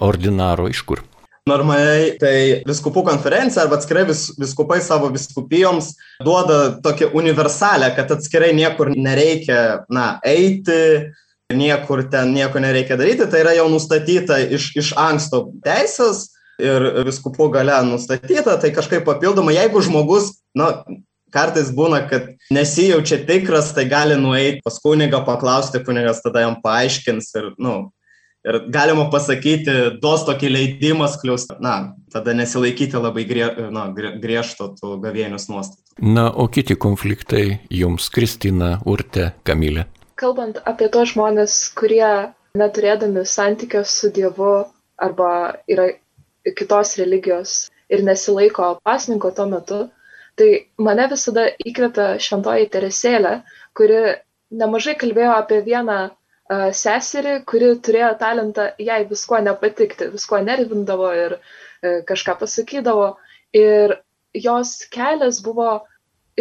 ordinaro, 0.05 0.67
iš 0.69 0.83
kur? 0.86 1.01
Normaliai 1.43 2.13
tai 2.21 2.36
viskupų 2.63 3.01
konferencija 3.03 3.65
arba 3.65 3.75
atskirai 3.75 4.06
vis, 4.08 4.29
viskupai 4.39 4.77
savo 4.79 5.10
viskupijoms 5.12 5.89
duoda 6.23 6.77
tokią 6.84 7.10
universalę, 7.19 7.89
kad 7.97 8.13
atskirai 8.15 8.53
niekur 8.56 8.93
nereikia 8.95 9.84
na, 9.91 10.21
eiti, 10.23 11.10
niekur 11.51 12.06
ten 12.12 12.32
nieko 12.32 12.62
nereikia 12.63 12.95
daryti, 12.95 13.27
tai 13.27 13.41
yra 13.43 13.58
jau 13.58 13.65
nustatyta 13.73 14.38
iš, 14.56 14.69
iš 14.79 14.93
anksto 14.95 15.49
teisės 15.65 16.29
ir 16.63 16.86
viskupų 17.10 17.49
gale 17.58 17.75
nustatyta, 17.89 18.56
tai 18.62 18.71
kažkaip 18.71 19.03
papildomai, 19.03 19.58
jeigu 19.58 19.82
žmogus, 19.84 20.29
na, 20.56 20.69
kartais 21.34 21.73
būna, 21.75 22.06
kad 22.08 22.29
nesijaučia 22.56 23.19
tikras, 23.27 23.73
tai 23.75 23.84
gali 23.91 24.15
nueiti 24.15 24.63
pas 24.63 24.79
kunigą, 24.79 25.25
paklausti, 25.27 25.84
kunigas 25.84 26.23
tada 26.23 26.45
jam 26.45 26.56
paaiškins 26.63 27.34
ir, 27.36 27.51
na, 27.58 27.67
nu, 27.67 27.75
ir 28.47 28.60
galima 28.71 29.08
pasakyti, 29.12 29.73
duos 30.01 30.25
tokį 30.27 30.51
leidimą 30.51 31.08
skliaus, 31.12 31.47
na, 31.63 31.95
tada 32.13 32.36
nesilaikyti 32.36 32.99
labai 32.99 33.25
grie, 33.29 33.47
na, 33.73 33.88
griežto 33.95 34.73
tų 34.77 34.97
gavėnius 35.03 35.49
nuostatų. 35.51 35.82
Na, 36.03 36.29
o 36.29 36.47
kiti 36.51 36.75
konfliktai 36.75 37.60
jums, 37.71 38.10
Kristina, 38.13 38.77
Urte, 38.89 39.32
Kamilė? 39.47 39.88
Kalbant 40.19 40.60
apie 40.69 40.89
tos 40.93 41.13
žmonės, 41.13 41.58
kurie 41.77 42.34
neturėdami 42.60 43.25
santykio 43.25 43.84
su 43.88 44.12
Dievu 44.13 44.53
arba 45.01 45.29
yra 45.67 45.89
kitos 46.58 46.97
religijos 46.99 47.71
ir 47.89 48.03
nesilaiko 48.06 48.75
pasninko 48.86 49.32
tuo 49.36 49.47
metu, 49.49 49.79
tai 50.38 50.49
mane 50.82 51.08
visada 51.12 51.47
įkvepia 51.62 52.17
šventoji 52.21 52.69
Teresėlė, 52.73 53.34
kuri 53.77 54.01
nemažai 54.53 54.95
kalbėjo 54.99 55.34
apie 55.38 55.62
vieną 55.65 55.97
seserį, 56.51 57.34
kuri 57.47 57.69
turėjo 57.88 58.13
talentą 58.19 58.67
jai 58.79 59.03
viskuo 59.10 59.39
nepatikti, 59.45 60.10
viskuo 60.13 60.41
nervindavo 60.43 61.10
ir 61.15 61.36
e, 61.38 62.01
kažką 62.10 62.36
pasakydavo. 62.41 63.13
Ir 63.56 63.95
jos 64.34 64.73
kelias 64.91 65.39
buvo 65.45 65.69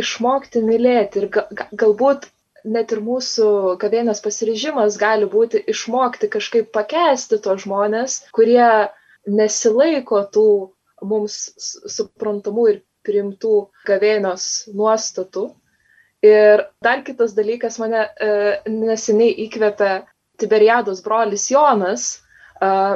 išmokti 0.03 0.63
mylėti 0.65 1.23
ir 1.23 1.29
ga, 1.37 1.47
galbūt 1.85 2.27
net 2.65 2.93
ir 2.95 3.03
mūsų 3.05 3.77
gavėnės 3.83 4.23
pasiryžimas 4.25 4.99
gali 4.99 5.27
būti 5.31 5.63
išmokti 5.73 6.31
kažkaip 6.33 6.71
pakesti 6.75 7.39
tos 7.43 7.65
žmonės, 7.65 8.21
kurie 8.35 8.89
nesilaiko 9.27 10.23
tų 10.35 10.47
mums 11.03 11.39
suprantamų 11.97 12.69
ir 12.73 12.83
priimtų 13.07 13.55
gavėnios 13.87 14.49
nuostatų 14.79 15.49
Ir 16.23 16.67
dar 16.87 17.03
kitas 17.07 17.33
dalykas 17.35 17.81
mane 17.83 18.05
e, 18.07 18.33
neseniai 18.71 19.35
įkvėpė 19.47 19.93
Tiberiados 20.39 21.03
brolis 21.03 21.49
Jonas, 21.51 22.23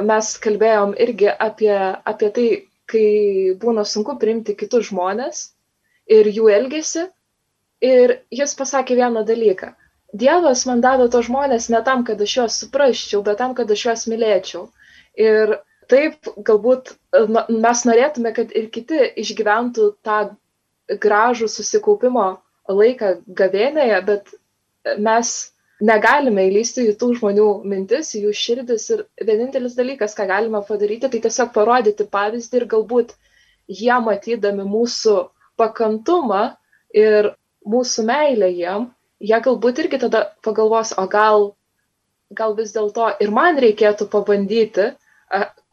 mes 0.07 0.29
kalbėjom 0.43 0.93
irgi 1.03 1.27
apie, 1.29 1.75
apie 2.11 2.29
tai, 2.37 2.47
kai 2.87 3.07
būna 3.59 3.83
sunku 3.83 4.15
priimti 4.21 4.55
kitus 4.55 4.87
žmonės 4.89 5.41
ir 6.07 6.29
jų 6.31 6.47
elgesį. 6.55 7.07
Ir 7.83 8.13
jis 8.33 8.55
pasakė 8.57 8.95
vieną 8.97 9.21
dalyką. 9.27 9.73
Dievas 10.17 10.63
man 10.65 10.79
davė 10.81 11.09
to 11.13 11.19
žmonės 11.21 11.67
ne 11.69 11.81
tam, 11.85 12.03
kad 12.07 12.21
aš 12.23 12.37
juos 12.37 12.55
suprasčiau, 12.63 13.21
bet 13.27 13.37
tam, 13.37 13.53
kad 13.53 13.69
aš 13.69 13.83
juos 13.85 14.05
mylėčiau. 14.09 14.63
Ir 15.19 15.59
taip, 15.91 16.31
galbūt 16.47 16.95
mes 17.51 17.83
norėtume, 17.85 18.31
kad 18.33 18.55
ir 18.55 18.71
kiti 18.73 19.11
išgyventų 19.21 19.91
tą 20.07 20.17
gražų 21.03 21.51
susikaupimo 21.51 22.29
laiką 22.67 23.13
gavėnėje, 23.27 24.01
bet 24.07 24.33
mes 25.03 25.33
negalime 25.83 26.47
įlysti 26.49 26.87
į 26.89 26.95
tų 26.99 27.11
žmonių 27.19 27.47
mintis, 27.69 28.13
į 28.17 28.27
jų 28.27 28.33
širdis 28.33 28.89
ir 28.95 29.03
vienintelis 29.21 29.77
dalykas, 29.77 30.15
ką 30.17 30.27
galime 30.29 30.61
padaryti, 30.67 31.09
tai 31.11 31.21
tiesiog 31.23 31.53
parodyti 31.55 32.07
pavyzdį 32.11 32.61
ir 32.61 32.67
galbūt 32.71 33.13
jie 33.67 33.97
matydami 34.03 34.65
mūsų 34.65 35.17
pakantumą 35.59 36.43
ir 36.95 37.33
mūsų 37.67 38.05
meilę 38.07 38.49
jiem, 38.53 38.89
jie 39.19 39.39
galbūt 39.43 39.83
irgi 39.83 40.01
tada 40.05 40.23
pagalvos, 40.45 40.93
o 40.97 41.05
gal, 41.11 41.51
gal 42.31 42.55
vis 42.57 42.73
dėlto 42.73 43.11
ir 43.21 43.33
man 43.33 43.59
reikėtų 43.61 44.09
pabandyti 44.13 44.93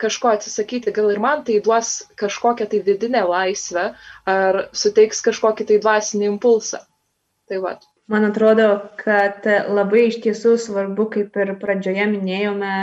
kažko 0.05 0.35
atsisakyti, 0.37 0.93
gal 0.95 1.11
ir 1.13 1.23
man 1.25 1.43
tai 1.49 1.59
duos 1.65 1.97
kažkokią 2.21 2.69
tai 2.71 2.83
vidinę 2.87 3.25
laisvę 3.31 3.89
ar 4.37 4.61
suteiks 4.83 5.25
kažkokį 5.27 5.69
tai 5.71 5.81
dvasinį 5.87 6.31
impulsą. 6.35 6.85
Tai 7.49 7.61
va. 7.65 7.75
Man 8.13 8.27
atrodo, 8.29 8.69
kad 9.01 9.47
labai 9.49 10.09
iš 10.11 10.21
tiesų 10.25 10.59
svarbu, 10.61 11.09
kaip 11.15 11.37
ir 11.41 11.55
pradžioje 11.61 12.05
minėjome, 12.11 12.75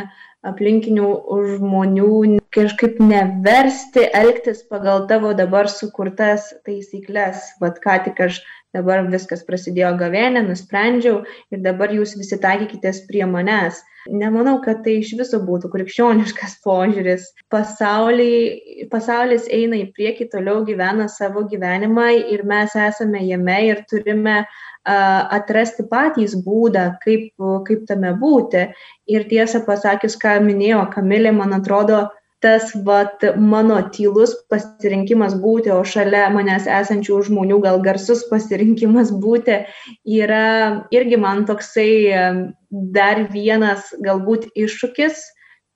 aplinkinių 0.50 1.10
žmonių 1.52 2.41
kažkaip 2.52 3.00
neversti 3.00 4.04
elgtis 4.14 4.64
pagal 4.68 5.06
tavo 5.08 5.32
dabar 5.38 5.70
sukurtas 5.72 6.50
taisyklės. 6.68 7.54
Vat 7.62 7.80
ką 7.84 8.02
tik 8.08 8.20
aš 8.28 8.42
dabar 8.76 9.04
viskas 9.12 9.44
prasidėjo 9.48 9.94
gavėnė, 10.00 10.44
nusprendžiau 10.48 11.22
ir 11.52 11.64
dabar 11.64 11.92
jūs 11.96 12.16
visi 12.20 12.40
taikykitės 12.44 13.06
prie 13.08 13.24
manęs. 13.28 13.82
Nemanau, 14.10 14.56
kad 14.66 14.82
tai 14.86 14.98
iš 15.00 15.12
viso 15.20 15.38
būtų 15.46 15.70
krikščioniškas 15.74 16.58
požiūris. 16.66 17.28
Pasauliai, 17.54 18.88
pasaulis 18.92 19.46
eina 19.52 19.78
į 19.78 19.92
priekį, 19.96 20.32
toliau 20.32 20.64
gyvena 20.66 21.06
savo 21.12 21.46
gyvenimą 21.52 22.08
ir 22.34 22.44
mes 22.50 22.74
esame 22.88 23.22
jame 23.28 23.60
ir 23.68 23.84
turime 23.92 24.42
atrasti 24.84 25.86
patys 25.92 26.34
būdą, 26.42 26.88
kaip, 27.04 27.30
kaip 27.68 27.86
tame 27.88 28.16
būti. 28.18 28.72
Ir 29.12 29.28
tiesą 29.30 29.62
pasakius, 29.68 30.18
ką 30.18 30.40
minėjo 30.42 30.88
Kamilė, 30.96 31.36
man 31.38 31.54
atrodo, 31.60 32.08
tas 32.42 32.72
vat, 32.86 33.24
mano 33.38 33.78
tylus 33.94 34.34
pasirinkimas 34.50 35.36
būti, 35.42 35.72
o 35.74 35.84
šalia 35.86 36.26
manęs 36.34 36.66
esančių 36.66 37.20
žmonių 37.30 37.60
gal 37.66 37.82
garsus 37.86 38.24
pasirinkimas 38.30 39.14
būti, 39.24 39.60
yra 40.20 40.46
irgi 40.94 41.22
man 41.22 41.46
toksai 41.50 41.92
dar 42.98 43.28
vienas 43.34 43.92
galbūt 44.02 44.50
iššūkis, 44.58 45.22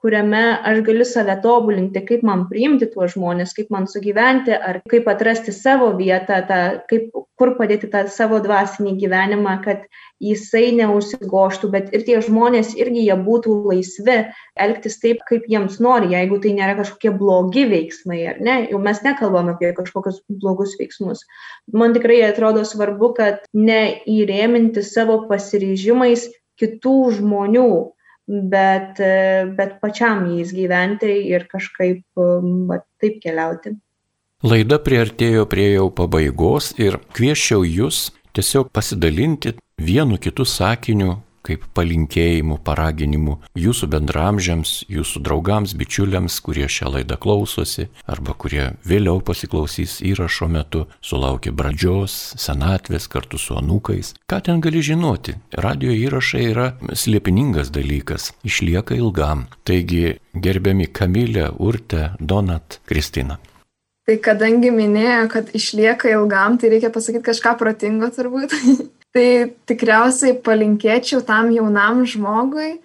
kuriame 0.05 0.41
aš 0.69 0.83
galiu 0.85 1.05
save 1.09 1.33
tobulinti, 1.41 2.03
kaip 2.05 2.21
man 2.27 2.43
priimti 2.45 2.85
tuos 2.91 3.15
žmonės, 3.15 3.55
kaip 3.57 3.71
man 3.73 3.87
sugyventi, 3.89 4.53
ar 4.53 4.77
kaip 4.91 5.07
atrasti 5.09 5.49
savo 5.55 5.87
vietą, 5.97 6.43
tą, 6.45 6.59
kaip, 6.91 7.07
kur 7.41 7.55
padėti 7.57 7.89
tą 7.89 8.03
savo 8.13 8.37
dvasinį 8.43 8.93
gyvenimą, 9.01 9.55
kad 9.63 9.87
jisai 10.21 10.67
neusigoštų, 10.77 11.71
bet 11.73 11.89
ir 11.97 12.05
tie 12.05 12.19
žmonės 12.21 12.75
irgi 12.77 13.07
jie 13.07 13.17
būtų 13.25 13.55
laisvi 13.71 14.19
elgtis 14.67 14.99
taip, 15.01 15.25
kaip 15.25 15.49
jiems 15.49 15.81
nori, 15.81 16.13
jeigu 16.13 16.37
tai 16.43 16.53
nėra 16.59 16.77
kažkokie 16.83 17.15
blogi 17.17 17.65
veiksmai, 17.73 18.21
ar 18.35 18.39
ne, 18.45 18.59
jau 18.69 18.83
mes 18.85 19.01
nekalbame 19.07 19.55
apie 19.57 19.73
kažkokius 19.73 20.21
blogus 20.29 20.77
veiksmus. 20.77 21.25
Man 21.73 21.97
tikrai 21.97 22.21
atrodo 22.29 22.61
svarbu, 22.61 23.15
kad 23.17 23.41
neįrėminti 23.57 24.85
savo 24.85 25.23
pasiryžimais 25.31 26.29
kitų 26.61 26.97
žmonių, 27.17 27.69
bet, 28.27 28.99
bet 29.57 29.77
pačiam 29.81 30.25
jais 30.33 30.53
gyventi 30.55 31.11
ir 31.29 31.47
kažkaip 31.51 32.03
va, 32.17 32.79
taip 33.01 33.19
keliauti. 33.23 33.75
Laida 34.45 34.77
priartėjo 34.81 35.45
prie 35.49 35.71
jau 35.73 35.87
pabaigos 35.93 36.73
ir 36.81 36.99
kvieščiau 37.17 37.63
jūs 37.65 38.09
tiesiog 38.35 38.69
pasidalinti 38.75 39.55
vienu 39.81 40.19
kitu 40.21 40.45
sakiniu, 40.45 41.21
kaip 41.45 41.65
palinkėjimų, 41.77 42.59
paraginimų 42.65 43.37
jūsų 43.59 43.89
bendramžiams, 43.93 44.73
jūsų 44.91 45.21
draugams, 45.25 45.75
bičiuliams, 45.77 46.39
kurie 46.45 46.67
šią 46.71 46.95
laidą 46.97 47.19
klausosi 47.21 47.87
arba 48.09 48.35
kurie 48.37 48.71
vėliau 48.87 49.21
pasiklausys 49.25 49.99
įrašo 50.05 50.49
metu, 50.51 50.85
sulaukia 51.05 51.53
pradžios, 51.55 52.35
senatvės 52.41 53.09
kartu 53.11 53.39
su 53.41 53.57
anūkais. 53.59 54.13
Ką 54.29 54.41
ten 54.45 54.61
gali 54.65 54.83
žinoti? 54.85 55.37
Radio 55.55 55.93
įrašai 55.95 56.45
yra 56.51 56.67
slėpiningas 56.91 57.71
dalykas, 57.73 58.31
išlieka 58.47 58.97
ilgam. 58.97 59.47
Taigi, 59.65 60.17
gerbiami 60.33 60.89
Kamilė, 60.91 61.49
Urte, 61.59 62.11
Donat, 62.19 62.79
Kristina. 62.89 63.39
Tai 64.05 64.19
kadangi 64.21 64.69
minėjo, 64.69 65.23
kad 65.33 65.47
išlieka 65.57 66.11
ilgam, 66.13 66.59
tai 66.61 66.69
reikia 66.75 66.91
pasakyti 66.93 67.25
kažką 67.25 67.55
protingo 67.57 68.11
turbūt. 68.13 68.53
tai 69.15 69.27
tikriausiai 69.69 70.35
palinkėčiau 70.43 71.23
tam 71.23 71.53
jaunam 71.55 72.03
žmogui 72.09 72.75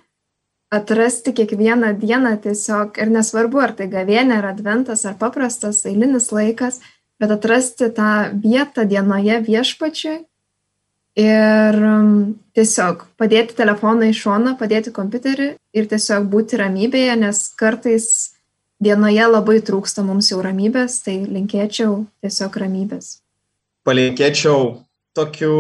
atrasti 0.71 1.35
kiekvieną 1.35 1.97
dieną 1.99 2.37
tiesiog, 2.45 2.99
ir 3.03 3.11
nesvarbu, 3.11 3.59
ar 3.59 3.75
tai 3.75 3.89
gavienė, 3.91 4.39
ar 4.39 4.53
adventas, 4.53 5.03
ar 5.03 5.17
paprastas 5.19 5.83
eilinis 5.91 6.31
laikas, 6.31 6.79
bet 7.19 7.35
atrasti 7.35 7.91
tą 7.97 8.31
vietą 8.45 8.87
dienoje 8.87 9.41
viešpačiui 9.49 10.21
ir 11.19 11.79
um, 11.83 12.13
tiesiog 12.55 13.09
padėti 13.19 13.57
telefoną 13.59 14.13
į 14.13 14.17
šoną, 14.17 14.55
padėti 14.61 14.95
kompiuterį 14.95 15.49
ir 15.75 15.89
tiesiog 15.91 16.31
būti 16.31 16.61
ramybėje, 16.63 17.17
nes 17.19 17.43
kartais 17.59 18.07
dienoje 18.81 19.27
labai 19.27 19.59
trūksta 19.67 20.07
mums 20.07 20.31
jau 20.31 20.39
ramybės, 20.47 21.03
tai 21.03 21.19
linkėčiau 21.27 22.05
tiesiog 22.23 22.61
ramybės. 22.63 23.19
Palinkėčiau 23.83 24.77
tokių 25.19 25.57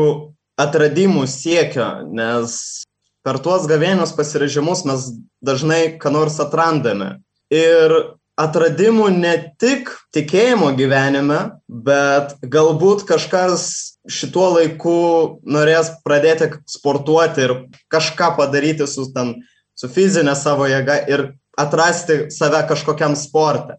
atradimų 0.61 1.27
siekio, 1.31 1.89
nes 2.13 2.85
per 3.25 3.41
tuos 3.45 3.67
gavėnius 3.71 4.15
pasirežimus 4.17 4.85
mes 4.89 5.11
dažnai 5.45 5.83
ką 6.01 6.13
nors 6.15 6.39
atrandame. 6.43 7.19
Ir 7.53 7.95
atradimų 8.41 9.11
ne 9.13 9.35
tik 9.61 9.91
tikėjimo 10.15 10.71
gyvenime, 10.79 11.41
bet 11.69 12.37
galbūt 12.41 13.05
kažkas 13.09 13.67
šituo 14.09 14.49
laiku 14.57 15.01
norės 15.45 15.93
pradėti 16.07 16.51
sportuoti 16.71 17.45
ir 17.47 17.57
kažką 17.93 18.33
padaryti 18.39 18.89
su, 18.89 19.11
ten, 19.15 19.37
su 19.77 19.91
fizinė 19.93 20.37
savo 20.39 20.69
jėga 20.71 21.03
ir 21.11 21.27
atrasti 21.61 22.31
save 22.33 22.63
kažkokiam 22.71 23.17
sportui. 23.19 23.77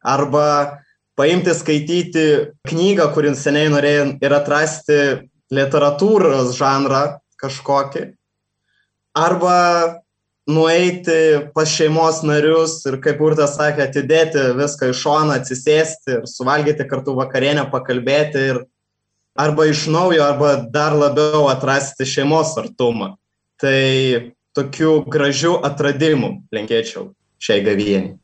Arba 0.00 0.78
paimti 1.18 1.52
skaityti 1.56 2.26
knygą, 2.70 3.10
kurį 3.12 3.34
seniai 3.36 3.72
norėjai 3.72 4.06
ir 4.22 4.34
atrasti 4.36 4.98
literatūros 5.54 6.52
žanrą 6.58 7.02
kažkokį, 7.40 8.04
arba 9.16 9.58
nueiti 10.48 11.50
pas 11.54 11.68
šeimos 11.68 12.22
narius 12.24 12.80
ir, 12.88 12.98
kaip 13.04 13.20
Urtas 13.24 13.56
sakė, 13.58 13.84
atidėti 13.84 14.44
viską 14.58 14.90
į 14.92 14.96
šoną, 14.96 15.38
atsisėsti 15.38 16.16
ir 16.16 16.26
suvalgyti 16.30 16.88
kartu 16.88 17.14
vakarienę, 17.18 17.68
pakalbėti 17.72 18.44
ir 18.54 18.62
arba 19.38 19.68
iš 19.68 19.86
naujo, 19.92 20.24
arba 20.24 20.54
dar 20.72 20.96
labiau 20.96 21.46
atrasti 21.52 22.08
šeimos 22.08 22.56
artumą. 22.60 23.14
Tai 23.60 24.32
tokių 24.56 24.94
gražių 25.10 25.58
atradimų 25.68 26.32
linkėčiau 26.54 27.10
šiai 27.42 27.62
gavieniai. 27.66 28.16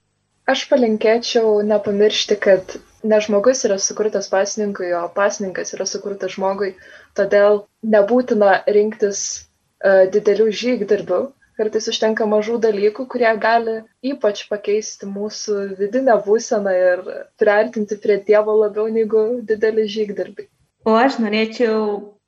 Aš 0.50 0.66
palinkėčiau 0.68 1.62
nepamiršti, 1.64 2.36
kad 2.40 2.74
ne 3.04 3.20
žmogus 3.24 3.64
yra 3.68 3.78
sukurtas 3.80 4.28
pasininkui, 4.32 4.90
o 4.96 5.06
pasininkas 5.12 5.72
yra 5.76 5.86
sukurtas 5.88 6.34
žmogui, 6.36 6.74
todėl 7.18 7.64
nebūtina 7.94 8.60
rinktis 8.76 9.22
uh, 9.40 10.04
didelių 10.14 10.48
žygdarbių, 10.62 11.20
kartais 11.58 11.86
užtenka 11.92 12.26
mažų 12.30 12.58
dalykų, 12.64 13.06
kurie 13.12 13.30
gali 13.42 13.76
ypač 14.12 14.44
pakeisti 14.50 15.08
mūsų 15.10 15.58
vidinę 15.78 16.16
būseną 16.26 16.74
ir 16.80 17.04
priartinti 17.40 18.00
prie 18.02 18.18
Dievo 18.26 18.56
labiau 18.64 18.88
negu 18.90 19.24
dideli 19.50 19.86
žygdarbiai. 19.96 20.50
O 20.84 20.96
aš 21.00 21.20
norėčiau 21.22 21.78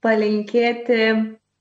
palinkėti 0.04 1.00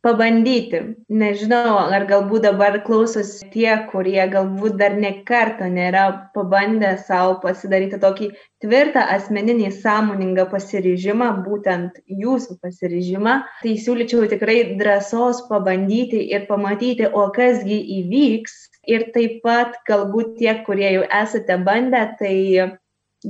pabandyti. 0.06 0.82
Nežinau, 1.10 1.80
ar 1.96 2.06
galbūt 2.10 2.46
dabar 2.46 2.78
klausosi 2.86 3.50
tie, 3.54 3.72
kurie 3.90 4.22
galbūt 4.32 4.78
dar 4.82 4.96
ne 5.02 5.12
kartą 5.28 5.68
nėra 5.74 6.06
pabandę 6.36 6.94
savo 7.08 7.40
pasidaryti 7.42 8.00
tokį 8.04 8.30
tvirtą 8.64 9.06
asmeninį 9.16 9.72
sąmoningą 9.80 10.46
pasiryžimą, 10.54 11.32
būtent 11.48 12.00
jūsų 12.24 12.60
pasiryžimą. 12.62 13.36
Tai 13.64 13.76
siūlyčiau 13.88 14.30
tikrai 14.32 14.60
drąsos 14.80 15.46
pabandyti 15.50 16.22
ir 16.30 16.48
pamatyti, 16.52 17.10
o 17.10 17.28
kasgi 17.36 17.82
įvyks. 18.00 18.58
Ir 18.86 19.08
taip 19.16 19.40
pat 19.42 19.80
galbūt 19.90 20.36
tie, 20.38 20.52
kurie 20.66 20.92
jau 21.00 21.06
esate 21.10 21.58
bandę, 21.66 22.04
tai 22.20 22.36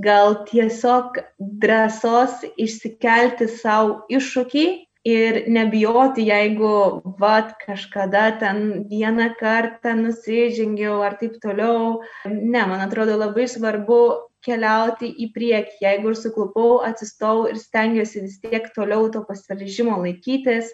gal 0.03 0.41
tiesiog 0.49 1.21
drąsos 1.39 2.43
išsikelti 2.59 3.47
savo 3.47 4.01
iššūkį 4.11 4.65
ir 5.05 5.43
nebijoti, 5.47 6.25
jeigu 6.25 7.01
vat 7.19 7.53
kažkada 7.61 8.25
ten 8.41 8.87
vieną 8.89 9.29
kartą 9.39 9.93
nusižengiau 9.99 11.03
ar 11.05 11.19
taip 11.19 11.37
toliau. 11.43 12.01
Ne, 12.25 12.65
man 12.65 12.81
atrodo 12.81 13.17
labai 13.21 13.45
svarbu 13.51 13.99
keliauti 14.45 15.09
į 15.09 15.29
priekį. 15.35 15.77
Jeigu 15.85 16.11
ir 16.11 16.19
suklupau, 16.19 16.79
atsistau 16.89 17.45
ir 17.49 17.61
stengiuosi 17.61 18.25
vis 18.25 18.39
tiek 18.41 18.67
toliau 18.75 19.09
to 19.13 19.21
pasiryžimo 19.29 19.99
laikytis. 20.01 20.73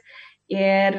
Ir 0.51 0.95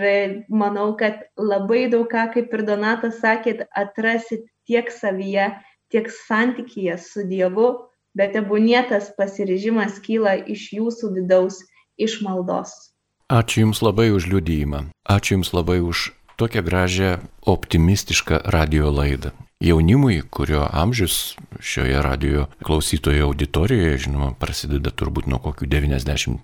manau, 0.49 0.93
kad 0.97 1.27
labai 1.37 1.85
daug 1.93 2.07
ką, 2.09 2.29
kaip 2.37 2.53
ir 2.57 2.65
Donatas 2.69 3.19
sakėt, 3.21 3.67
atrasit 3.77 4.47
tiek 4.69 4.89
savyje, 4.93 5.51
tiek 5.93 6.09
santykyje 6.09 6.97
su 7.01 7.27
Dievu, 7.29 7.69
bet 8.17 8.33
tebūnie 8.37 8.81
tas 8.89 9.11
pasiryžimas 9.17 10.01
kyla 10.05 10.39
iš 10.49 10.71
jūsų 10.79 11.13
vidaus, 11.19 11.61
iš 12.01 12.23
maldos. 12.25 12.92
Ačiū 13.33 13.65
Jums 13.65 13.81
labai 13.81 14.13
už 14.13 14.29
liudyjimą. 14.29 14.93
Ačiū 15.09 15.41
Jums 15.41 15.57
labai 15.57 15.81
už 15.81 16.13
tokią 16.37 16.61
gražią, 16.61 17.25
optimistišką 17.49 18.45
radio 18.45 18.93
laidą. 18.93 19.33
Jaunimui, 19.57 20.21
kurio 20.29 20.67
amžius 20.69 21.39
šioje 21.57 22.03
radio 22.03 22.45
klausytojo 22.61 23.31
auditorijoje, 23.31 24.05
žinoma, 24.05 24.35
prasideda 24.37 24.93
turbūt 24.93 25.31
nuo 25.33 25.41
kokių 25.41 25.65
98 25.65 26.37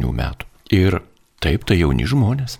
metų. 0.00 0.48
Ir 0.72 1.02
taip, 1.44 1.68
tai 1.68 1.82
jauni 1.82 2.08
žmonės 2.08 2.56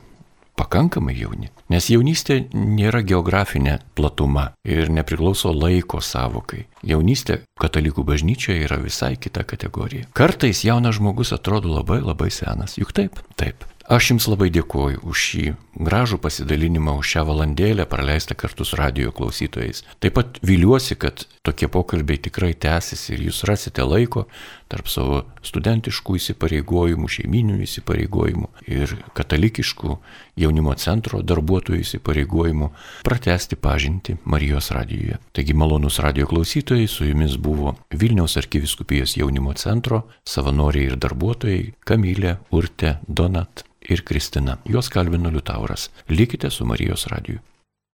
pakankamai 0.61 1.17
jauni. 1.17 1.51
Nes 1.73 1.89
jaunystė 1.93 2.43
nėra 2.53 3.01
geografinė 3.07 3.79
platuma 3.97 4.51
ir 4.67 4.93
nepriklauso 4.93 5.55
laiko 5.57 6.03
savokai. 6.05 6.67
Jaunystė 6.87 7.41
katalikų 7.61 8.05
bažnyčioje 8.09 8.67
yra 8.69 8.81
visai 8.83 9.15
kita 9.17 9.47
kategorija. 9.49 10.11
Kartais 10.17 10.65
jaunas 10.67 10.99
žmogus 11.01 11.33
atrodo 11.37 11.73
labai 11.73 12.01
labai 12.05 12.31
senas. 12.35 12.77
Juk 12.81 12.93
taip? 12.97 13.21
Taip. 13.41 13.65
Aš 13.91 14.13
Jums 14.13 14.29
labai 14.31 14.53
dėkoju 14.55 15.01
už 15.03 15.21
šį 15.27 15.41
gražų 15.83 16.21
pasidalinimą, 16.23 16.93
už 17.01 17.09
šią 17.11 17.25
valandėlę 17.27 17.89
praleistą 17.91 18.37
kartu 18.39 18.63
su 18.63 18.77
radio 18.79 19.11
klausytojais. 19.11 19.81
Taip 19.99 20.15
pat 20.15 20.37
viliuosi, 20.47 20.95
kad 20.95 21.25
tokie 21.43 21.67
pokalbiai 21.67 22.21
tikrai 22.23 22.53
tęsis 22.55 23.09
ir 23.11 23.25
Jūs 23.27 23.41
rasite 23.51 23.83
laiko 23.83 24.29
tarp 24.71 24.87
savo 24.87 25.25
studentiškų 25.43 26.21
įsipareigojimų, 26.21 27.11
šeimininių 27.11 27.65
įsipareigojimų 27.67 28.47
ir 28.71 28.93
katalikiškų 29.19 29.97
jaunimo 30.39 30.77
centro 30.79 31.19
darbuotojų 31.27 31.83
įsipareigojimų 31.83 32.69
pratesti 33.09 33.59
pažinti 33.59 34.15
Marijos 34.23 34.71
radijoje. 34.77 35.19
Taigi 35.35 35.57
malonus 35.59 35.99
radio 35.99 36.29
klausytojai, 36.31 36.87
su 36.87 37.09
Jumis 37.09 37.35
buvo 37.35 37.75
Vilniaus 37.91 38.39
arkiviskupijos 38.39 39.17
jaunimo 39.19 39.57
centro 39.59 40.05
savanoriai 40.23 40.93
ir 40.93 40.97
darbuotojai 41.03 41.73
Kamilė, 41.91 42.37
Urte, 42.55 43.01
Donat 43.09 43.65
ir 43.91 44.05
Kristina. 44.05 44.59
Juos 44.65 44.89
kalbino 44.89 45.31
Liutauras. 45.31 45.91
Likite 46.09 46.51
su 46.51 46.67
Marijos 46.67 47.07
radiju. 47.07 47.41